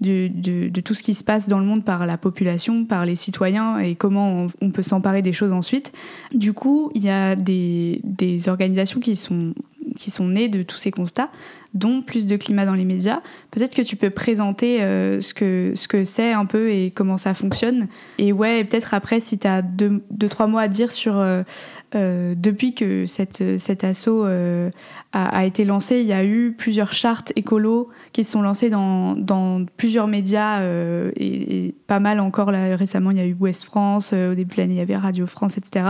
[0.00, 3.78] de tout ce qui se passe dans le monde par la population, par les citoyens,
[3.78, 5.92] et comment on, peut s'emparer des choses ensuite.
[6.34, 9.54] Du coup, il y a des, des organisations qui sont,
[9.96, 11.30] qui sont nées de tous ces constats,
[11.74, 13.20] dont plus de climat dans les médias.
[13.50, 17.16] Peut-être que tu peux présenter euh, ce que ce que c'est un peu et comment
[17.16, 17.88] ça fonctionne.
[18.18, 21.42] Et ouais, peut-être après, si tu as deux, deux, trois mots à dire sur euh,
[21.94, 24.70] euh, depuis que cet assaut euh,
[25.12, 29.64] a, été lancé, il y a eu plusieurs chartes écolo qui se sont lancées dans,
[29.76, 33.10] plusieurs médias euh, et, pas mal encore là récemment.
[33.10, 35.56] Il y a eu Ouest France, au début de l'année il y avait Radio France,
[35.58, 35.86] etc.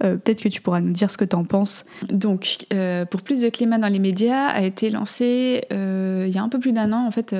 [0.00, 1.84] Peut-être que tu pourras nous dire ce que tu en penses.
[2.10, 2.66] Donc,
[3.10, 6.58] pour plus de climat dans les médias, a été lancé il y a un peu
[6.58, 7.34] plus d'un an, en fait,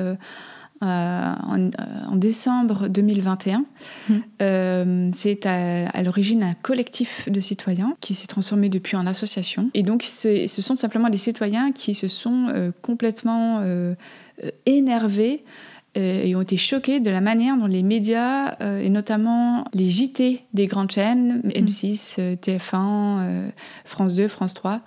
[0.81, 1.69] euh, euh, en,
[2.11, 3.65] en décembre 2021.
[4.09, 4.23] Mhm.
[4.41, 9.69] Euh, c'est à, à l'origine un collectif de citoyens qui s'est transformé depuis en association.
[9.73, 13.61] Et donc, ce sont simplement des citoyens qui se sont euh, complètement
[14.65, 15.43] énervés
[15.95, 20.41] et ont été choqués de la manière dont les médias, euh, et notamment les JT
[20.53, 23.49] des grandes chaînes, M6, euh, TF1, euh,
[23.85, 24.81] France 2, France 3,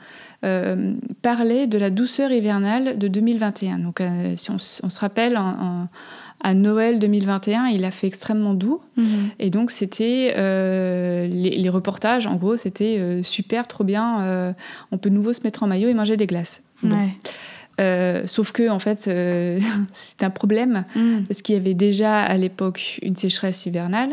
[0.44, 3.78] euh, parlaient de la douceur hivernale de 2021.
[3.78, 5.48] Donc, euh, si on, se rappelle, en-
[5.82, 5.88] en-
[6.44, 8.80] à Noël 2021, il a fait extrêmement doux.
[9.38, 14.54] Et donc, c'était euh, les, les reportages, en gros, c'était super, trop bien,
[14.90, 16.62] on peut de nouveau se mettre en maillot et manger des glaces.
[16.82, 16.96] Bon.
[16.96, 17.10] Ouais.
[17.80, 19.58] Euh, sauf que, en fait, euh,
[19.92, 21.22] c'est un problème Mm.
[21.28, 24.10] parce qu'il y avait déjà à l'époque une sécheresse hivernale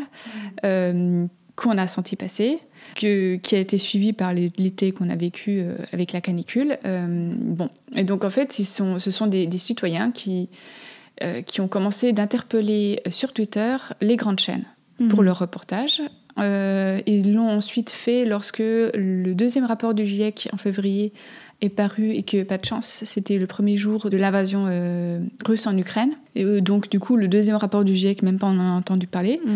[0.65, 1.25] euh,
[1.60, 2.60] qu'on a senti passer,
[2.95, 6.78] que, qui a été suivie par l'été qu'on a vécu euh, avec la canicule.
[6.86, 10.49] Euh, bon, et donc en fait, ils sont, ce sont des, des citoyens qui,
[11.22, 14.66] euh, qui ont commencé d'interpeller sur Twitter les grandes chaînes
[15.10, 15.26] pour Mhm.
[15.26, 16.01] leur reportage.
[16.38, 21.12] Euh, ils l'ont ensuite fait lorsque le deuxième rapport du GIEC en février
[21.62, 25.68] est paru et que pas de chance, c'était le premier jour de l'invasion euh, russe
[25.68, 26.12] en Ukraine.
[26.36, 28.78] Et euh, donc du coup, le deuxième rapport du GIEC, même pas on en a
[28.78, 29.41] entendu parler.
[29.43, 29.51] Mm.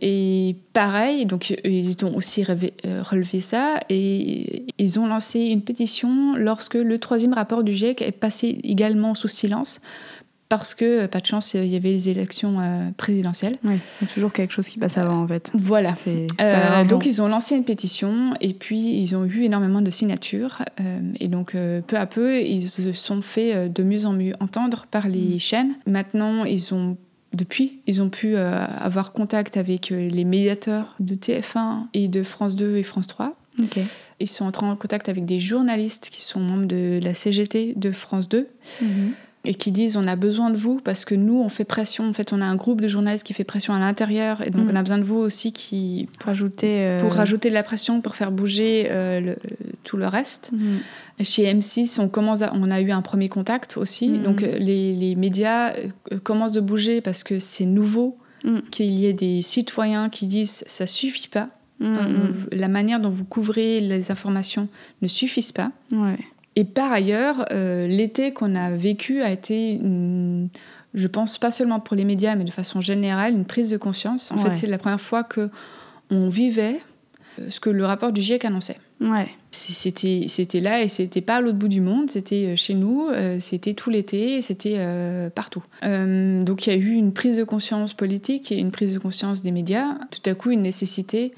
[0.00, 5.40] Et pareil, donc euh, ils ont aussi relevé, euh, relevé ça et ils ont lancé
[5.40, 9.80] une pétition lorsque le troisième rapport du GIEC est passé également sous silence
[10.50, 13.56] parce que, euh, pas de chance, il y avait les élections euh, présidentielles.
[13.64, 15.50] Ouais, il y a toujours quelque chose qui passe avant en fait.
[15.54, 15.94] Voilà.
[16.40, 20.58] Euh, donc ils ont lancé une pétition et puis ils ont eu énormément de signatures
[20.80, 24.34] euh, et donc euh, peu à peu ils se sont fait de mieux en mieux
[24.40, 25.72] entendre par les chaînes.
[25.86, 26.98] Maintenant ils ont
[27.32, 32.24] depuis, ils ont pu euh, avoir contact avec euh, les médiateurs de TF1 et de
[32.24, 33.36] France 2 et France 3.
[33.62, 33.78] Ok.
[34.18, 37.92] Ils sont entrés en contact avec des journalistes qui sont membres de la CGT de
[37.92, 38.48] France 2
[38.82, 39.12] Mhm.
[39.44, 42.06] Et qui disent on a besoin de vous parce que nous on fait pression.
[42.08, 44.66] En fait, on a un groupe de journalistes qui fait pression à l'intérieur et donc
[44.66, 44.70] Mm.
[44.72, 46.84] on a besoin de vous aussi qui Pour rajouter.
[46.86, 49.36] euh, pour rajouter de la pression pour faire bouger euh, le-
[49.84, 50.50] tout le reste.
[50.52, 50.80] Mhm.
[51.24, 54.08] Chez M6, on commence à- on a eu un premier contact aussi.
[54.08, 54.22] Mhm.
[54.22, 55.72] Donc euh, les, les médias
[56.22, 58.18] commencent de bouger parce que c'est nouveau
[58.70, 61.48] qu'il y ait des citoyens qui disent ça suffit pas.
[62.52, 64.68] La manière dont vous couvrez les informations
[65.00, 65.72] ne suffisent pas.
[65.92, 66.18] Ouais.
[66.56, 69.80] Et par ailleurs, l'été qu'on a vécu a été,
[70.94, 74.30] je pense, pas seulement pour les médias, mais de façon générale, une prise de conscience.
[74.32, 75.48] En fait, c'est la première fois que
[76.10, 76.80] on vivait
[77.48, 78.78] ce que le rapport du GIEC annonçait.
[79.00, 79.28] Ouais.
[79.50, 83.08] C'était, c'était là et c'était pas à l'autre bout du monde, c'était euh, chez nous,
[83.08, 85.62] euh, c'était tout l'été, c'était euh, partout.
[85.82, 89.42] donc il y a eu une prise de conscience politique, et une prise de conscience
[89.42, 91.32] des médias, tout à coup une nécessité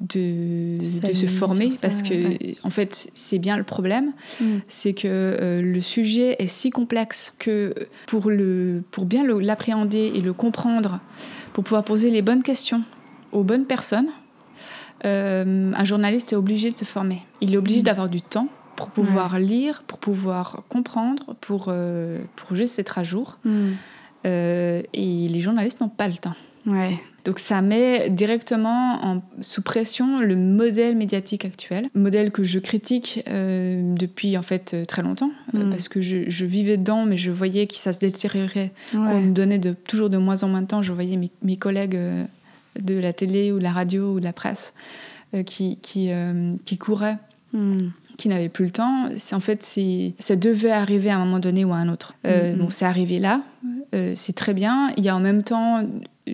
[0.00, 4.58] de, de se former parce que en fait c'est bien le problème, mm.
[4.68, 7.74] c'est que le sujet est si complexe que
[8.06, 11.00] pour, le, pour bien l'appréhender et le comprendre,
[11.54, 12.82] pour pouvoir poser les bonnes questions
[13.32, 14.08] aux bonnes personnes,
[15.04, 17.22] euh, un journaliste est obligé de se former.
[17.40, 17.84] Il est obligé mm.
[17.84, 23.02] d'avoir du temps pour pouvoir lire, pour pouvoir comprendre, pour, euh, pour juste être à
[23.02, 23.38] jour.
[23.44, 23.70] Mm.
[24.26, 26.34] Euh, et les journalistes n'ont pas le temps.
[26.66, 26.98] Ouais.
[27.24, 33.22] Donc ça met directement en, sous pression le modèle médiatique actuel, modèle que je critique
[33.26, 35.70] depuis en fait très longtemps mm.
[35.70, 39.32] parce que je, je, vivais dedans, mais je voyais que ça se détériorait, qu'on me
[39.32, 40.82] donnait de, toujours de moins en moins de temps.
[40.82, 41.98] Je voyais mes, mes collègues
[42.80, 44.74] de la télé ou de la radio ou de la presse
[45.34, 47.18] euh, qui, qui, euh, qui couraient.
[47.54, 47.88] Hmm.
[48.18, 51.38] qui n'avaient plus le temps, c'est en fait c'est ça devait arriver à un moment
[51.38, 52.12] donné ou à un autre.
[52.26, 52.70] Euh, hmm, hmm.
[52.70, 53.40] c'est arrivé là,
[54.14, 54.92] c'est très bien.
[54.98, 55.82] Il y a en même temps,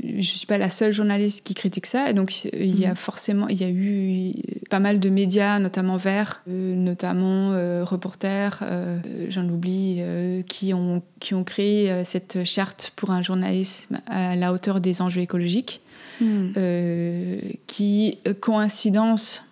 [0.03, 3.49] je suis pas la seule journaliste qui critique ça, et donc il y a forcément,
[3.49, 4.33] il y a eu
[4.71, 7.51] pas mal de médias, notamment Vert, notamment
[7.85, 8.65] Reporter,
[9.29, 10.03] j'en oublie,
[10.49, 15.23] qui ont qui ont créé cette charte pour un journalisme à la hauteur des enjeux
[15.23, 15.81] écologiques.
[16.23, 19.45] Euh, qui, euh, coïncidence,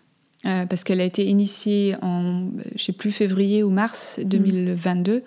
[0.46, 5.22] euh, parce qu'elle a été initiée en, je sais plus, février ou mars 2022,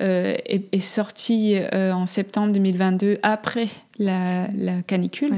[0.00, 3.68] euh, est, sorti euh, en septembre 2022 après
[4.02, 5.32] la, canicule.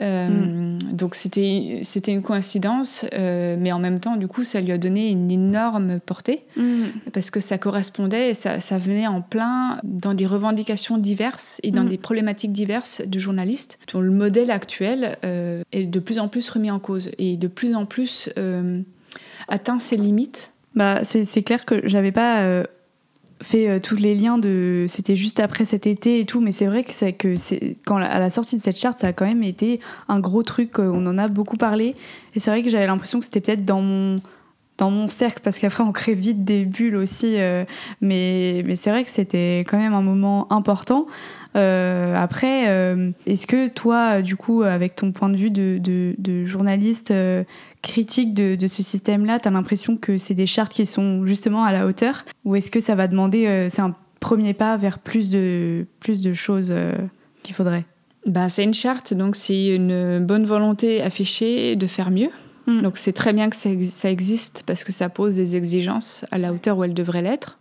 [0.00, 0.78] euh, hmm.
[0.92, 5.10] Donc c'était c'était une coïncidence, mais en même temps, du coup, ça lui a donné
[5.10, 6.86] une énorme portée hmm.
[7.12, 11.70] parce que ça correspondait et ça, ça, venait en plein dans des revendications diverses et
[11.70, 11.88] dans hmm.
[11.88, 15.18] des problématiques diverses de journalistes dont le modèle actuel
[15.72, 18.30] est de plus en plus remis en cause et de plus en plus
[19.48, 20.52] atteint ses limites.
[20.74, 22.64] Bah, c'est clair que j'avais pas
[23.44, 26.66] fait euh, tous les liens de c'était juste après cet été et tout mais c'est
[26.66, 27.36] vrai que que
[27.86, 29.78] quand à la sortie de cette charte ça a quand même été
[30.08, 31.94] un gros truc euh, on en a beaucoup parlé.
[32.34, 34.20] Et c'est vrai que j'avais l'impression que c'était peut-être dans mon
[34.76, 37.64] dans mon cercle parce qu'après on crée vite des bulles aussi euh,
[38.00, 41.06] mais mais c'est vrai que c'était quand même un moment important
[41.54, 42.64] après
[43.26, 47.12] est-ce que toi du coup avec ton point de vue de, de, de journaliste
[47.84, 51.72] critique de, ce système-là, tu as l'impression que c'est des chartes qui sont justement à
[51.72, 52.24] la hauteur?
[52.44, 56.22] Ou est-ce que ça va demander, euh, c'est un premier pas vers plus de, plus
[56.22, 56.94] de choses euh,
[57.42, 57.84] qu'il faudrait?
[58.26, 62.30] Ben, C'est une charte, donc c'est une bonne volonté affichée de faire mieux.
[62.66, 62.80] Hmm.
[62.80, 66.38] Donc c'est très bien que ça, ça, existe parce que ça pose des exigences à
[66.38, 67.58] la hauteur où elles devraient l'être.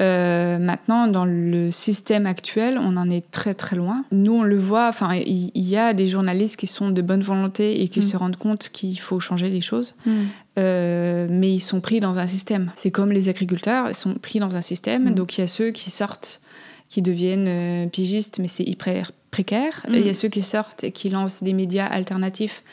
[0.00, 4.04] Euh, maintenant, dans le système actuel, on en est très très loin.
[4.10, 7.82] Nous, on le voit, enfin, il y, a des journalistes qui sont de bonne volonté
[7.82, 8.02] et qui mm.
[8.02, 10.12] se rendent compte qu'il faut changer les choses, mm.
[10.58, 12.72] euh, mais ils sont pris dans un système.
[12.74, 15.14] C'est comme les agriculteurs, ils sont pris dans un système, mm.
[15.14, 16.40] donc il y a ceux qui sortent,
[16.88, 19.84] qui deviennent euh, pigistes, mais c'est hyper précaire.
[19.88, 22.64] Il y a ceux qui sortent et qui lancent des médias alternatifs,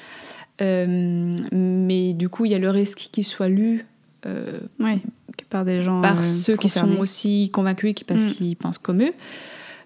[0.59, 3.85] mais du coup, il y a le risque qu'ils soient lus
[4.25, 4.59] euh,
[5.49, 6.01] par des gens.
[6.01, 8.31] Par euh, ceux qui sont aussi convaincus parce mm.
[8.31, 9.13] qu'ils pensent comme eux.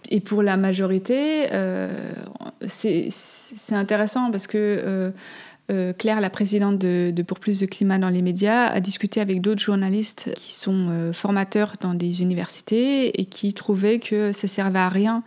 [0.09, 2.13] Et pour la majorité, euh,
[2.67, 3.09] c'est
[3.71, 5.13] intéressant parce que
[5.97, 9.61] Claire, la présidente de, Pour plus de climat dans les médias, a discuté avec d'autres
[9.61, 15.23] journalistes qui sont formateurs dans des universités et qui trouvaient que ça servait à rien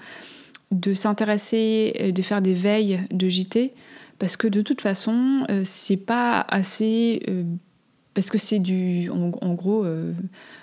[0.73, 3.73] de s'intéresser, de faire des veilles de JT
[4.19, 7.23] parce que de toute façon, c'est pas assez
[8.17, 10.15] parce que c'est du, en, gros, euh,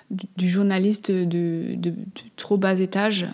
[0.09, 1.77] du, journaliste de,
[2.35, 3.27] trop bas étage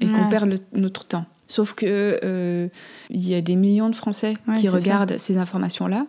[0.00, 1.26] et qu'on perd notre temps.
[1.46, 2.66] Sauf que euh,
[3.08, 6.06] il y a des millions de Français qui regardent ces informations-là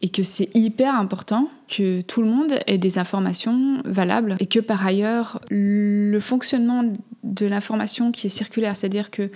[0.00, 4.60] et que c'est hyper important que tout le monde ait des informations valables et que
[4.60, 6.84] par ailleurs le fonctionnement
[7.24, 9.30] de l'information qui est circulaire, c'est-à-dire que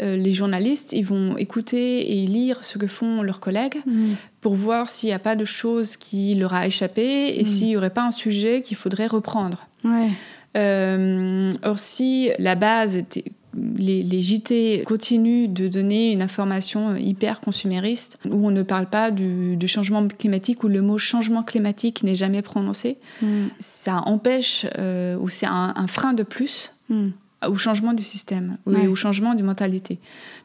[0.00, 4.14] euh, les journalistes, ils vont écouter et lire ce que font leurs collègues mm.
[4.44, 7.46] Pour voir s'il n'y a pas de choses qui leur a échappé et mm.
[7.46, 9.68] s'il n'y aurait pas un sujet qu'il faudrait reprendre.
[10.58, 13.24] Euh, or, si la base était
[13.56, 19.10] les, les, JT continuent de donner une information hyper consumériste où on ne parle pas
[19.10, 22.98] du, changement climatique, où le mot changement climatique n'est jamais prononcé.
[23.22, 23.46] Mm.
[23.58, 26.74] Ça empêche, euh, ou c'est un, frein de plus
[27.48, 30.00] au changement du système, au changement de mentalité.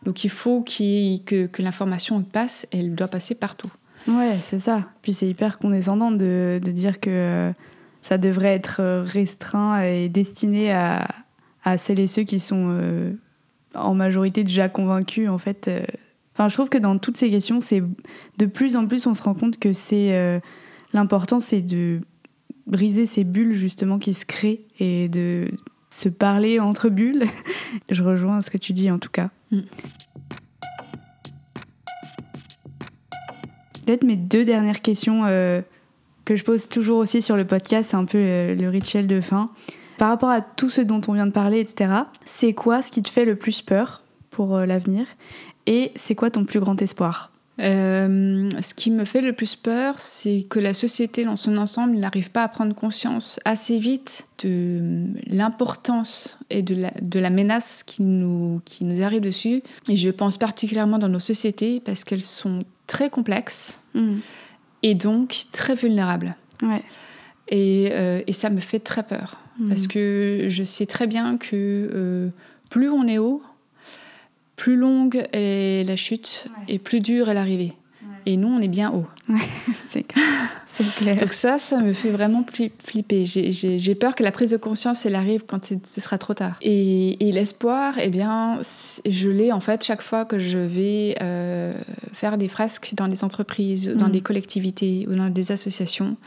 [0.06, 3.70] Donc il faut que, que l'information passe, elle doit passer partout.
[4.08, 4.84] Ouais, c'est ça.
[5.02, 7.52] Puis c'est hyper condescendant de, de dire que
[8.02, 11.08] ça devrait être restreint et destiné à,
[11.64, 13.16] à celles et ceux qui sont
[13.76, 15.70] en majorité déjà convaincus en fait.
[16.34, 17.84] Enfin, je trouve que dans toutes ces questions, c'est
[18.38, 20.42] de plus en plus on se rend compte que c'est
[20.94, 22.02] l'important, c'est de
[22.70, 25.52] briser ces bulles justement qui se créent et de
[25.90, 27.26] se parler entre bulles.
[27.90, 29.30] je rejoins ce que tu dis en tout cas.
[29.52, 29.62] Mm.
[34.04, 35.62] Mes deux dernières questions euh,
[36.24, 39.50] que je pose toujours aussi sur le podcast, c'est un peu le, rituel de fin.
[39.98, 43.02] Par rapport à tout ce dont on vient de parler, etc., c'est quoi ce qui
[43.02, 45.08] te fait le plus peur pour euh, l'avenir?
[45.66, 47.32] Et c'est quoi ton plus grand espoir?
[47.60, 51.98] Euh, ce qui me fait le plus peur, c'est que la société dans son ensemble
[51.98, 58.62] n'arrive pas à prendre conscience assez vite de l'importance et de la, menace qui nous
[59.02, 59.64] arrive dessus.
[59.90, 64.18] Et je pense particulièrement dans nos sociétés parce qu'elles sont très complexes mm.
[64.84, 66.36] et donc très.
[66.62, 66.84] Ouais.
[67.48, 69.70] Et, euh, et, ça me fait très peur mm.
[69.70, 72.30] parce que je sais très bien que euh,
[72.70, 73.42] plus on est haut,
[74.56, 77.74] plus longue est la chute et plus dure est l'arrivée.
[78.26, 79.08] Et nous, on est bien haut.
[79.86, 80.26] c'est clair.
[81.20, 82.46] Donc ça, ça me fait vraiment
[82.84, 83.26] flipper.
[83.26, 86.56] J'ai peur que la prise de conscience, elle arrive quand ce sera trop tard.
[86.62, 88.60] Et, l'espoir, eh bien,
[89.10, 91.74] je l'ai en fait chaque fois que je vais euh,
[92.14, 94.12] faire des fresques dans des entreprises, dans mm.
[94.12, 96.18] des collectivités ou dans des associations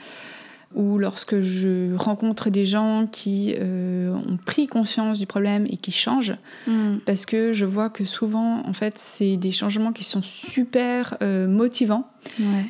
[0.75, 5.93] ou lorsque je rencontre des gens qui euh, ont pris conscience du problème et qui
[5.93, 6.99] changent, hmm.
[7.05, 11.47] parce que je vois que souvent, en fait, c'est des changements qui sont super euh,
[11.47, 12.09] motivants,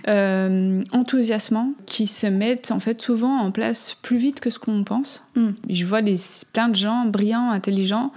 [0.09, 4.84] euh, enthousiasmants, qui se mettent en fait souvent en place plus vite que ce qu'on
[4.84, 5.22] pense.
[5.36, 5.50] Hmm.
[5.68, 6.16] Je vois des,
[6.53, 8.12] plein de gens brillants, intelligents,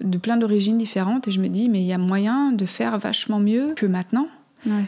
[0.00, 2.98] de plein d'origines différentes, et je me dis, mais il y a moyen de faire
[2.98, 4.28] vachement mieux que maintenant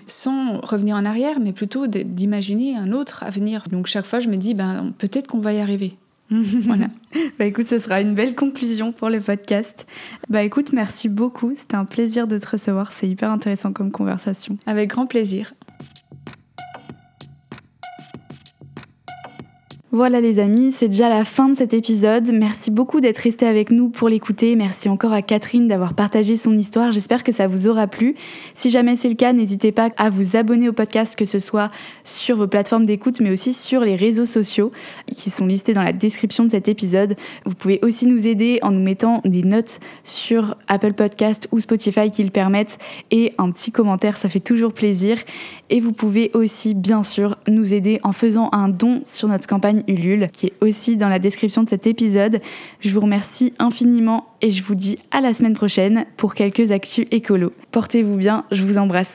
[0.06, 3.64] sans revenir en arrière, mais plutôt d'imaginer un autre avenir.
[3.70, 5.96] Donc chaque fois, je me dis, ben, peut-être qu'on va y arriver.
[6.30, 6.86] voilà.
[7.38, 9.86] Bah écoute, ce sera une belle conclusion pour le podcast.
[10.30, 11.52] Bah écoute, merci beaucoup.
[11.54, 12.92] C'était un plaisir de te recevoir.
[12.92, 14.56] C'est hyper intéressant comme conversation.
[14.66, 15.52] Avec grand plaisir.
[19.94, 22.30] Voilà les amis, c'est déjà la fin de cet épisode.
[22.32, 24.56] Merci beaucoup d'être resté avec nous pour l'écouter.
[24.56, 26.92] Merci encore à Catherine d'avoir partagé son histoire.
[26.92, 28.14] J'espère que ça vous aura plu.
[28.54, 31.70] Si jamais c'est le cas, n'hésitez pas à vous abonner au podcast, que ce soit
[32.04, 34.72] sur vos plateformes d'écoute, mais aussi sur les réseaux sociaux
[35.14, 37.14] qui sont listés dans la description de cet épisode.
[37.44, 42.10] Vous pouvez aussi nous aider en nous mettant des notes sur Apple Podcast ou Spotify
[42.10, 42.78] qui le permettent
[43.10, 45.18] et un petit commentaire, ça fait toujours plaisir.
[45.68, 49.81] Et vous pouvez aussi, bien sûr, nous aider en faisant un don sur notre campagne
[49.88, 52.40] Ulule, qui est aussi dans la description de cet épisode.
[52.80, 57.06] Je vous remercie infiniment et je vous dis à la semaine prochaine pour quelques actus
[57.10, 57.52] écolo.
[57.70, 59.12] Portez-vous bien, je vous embrasse.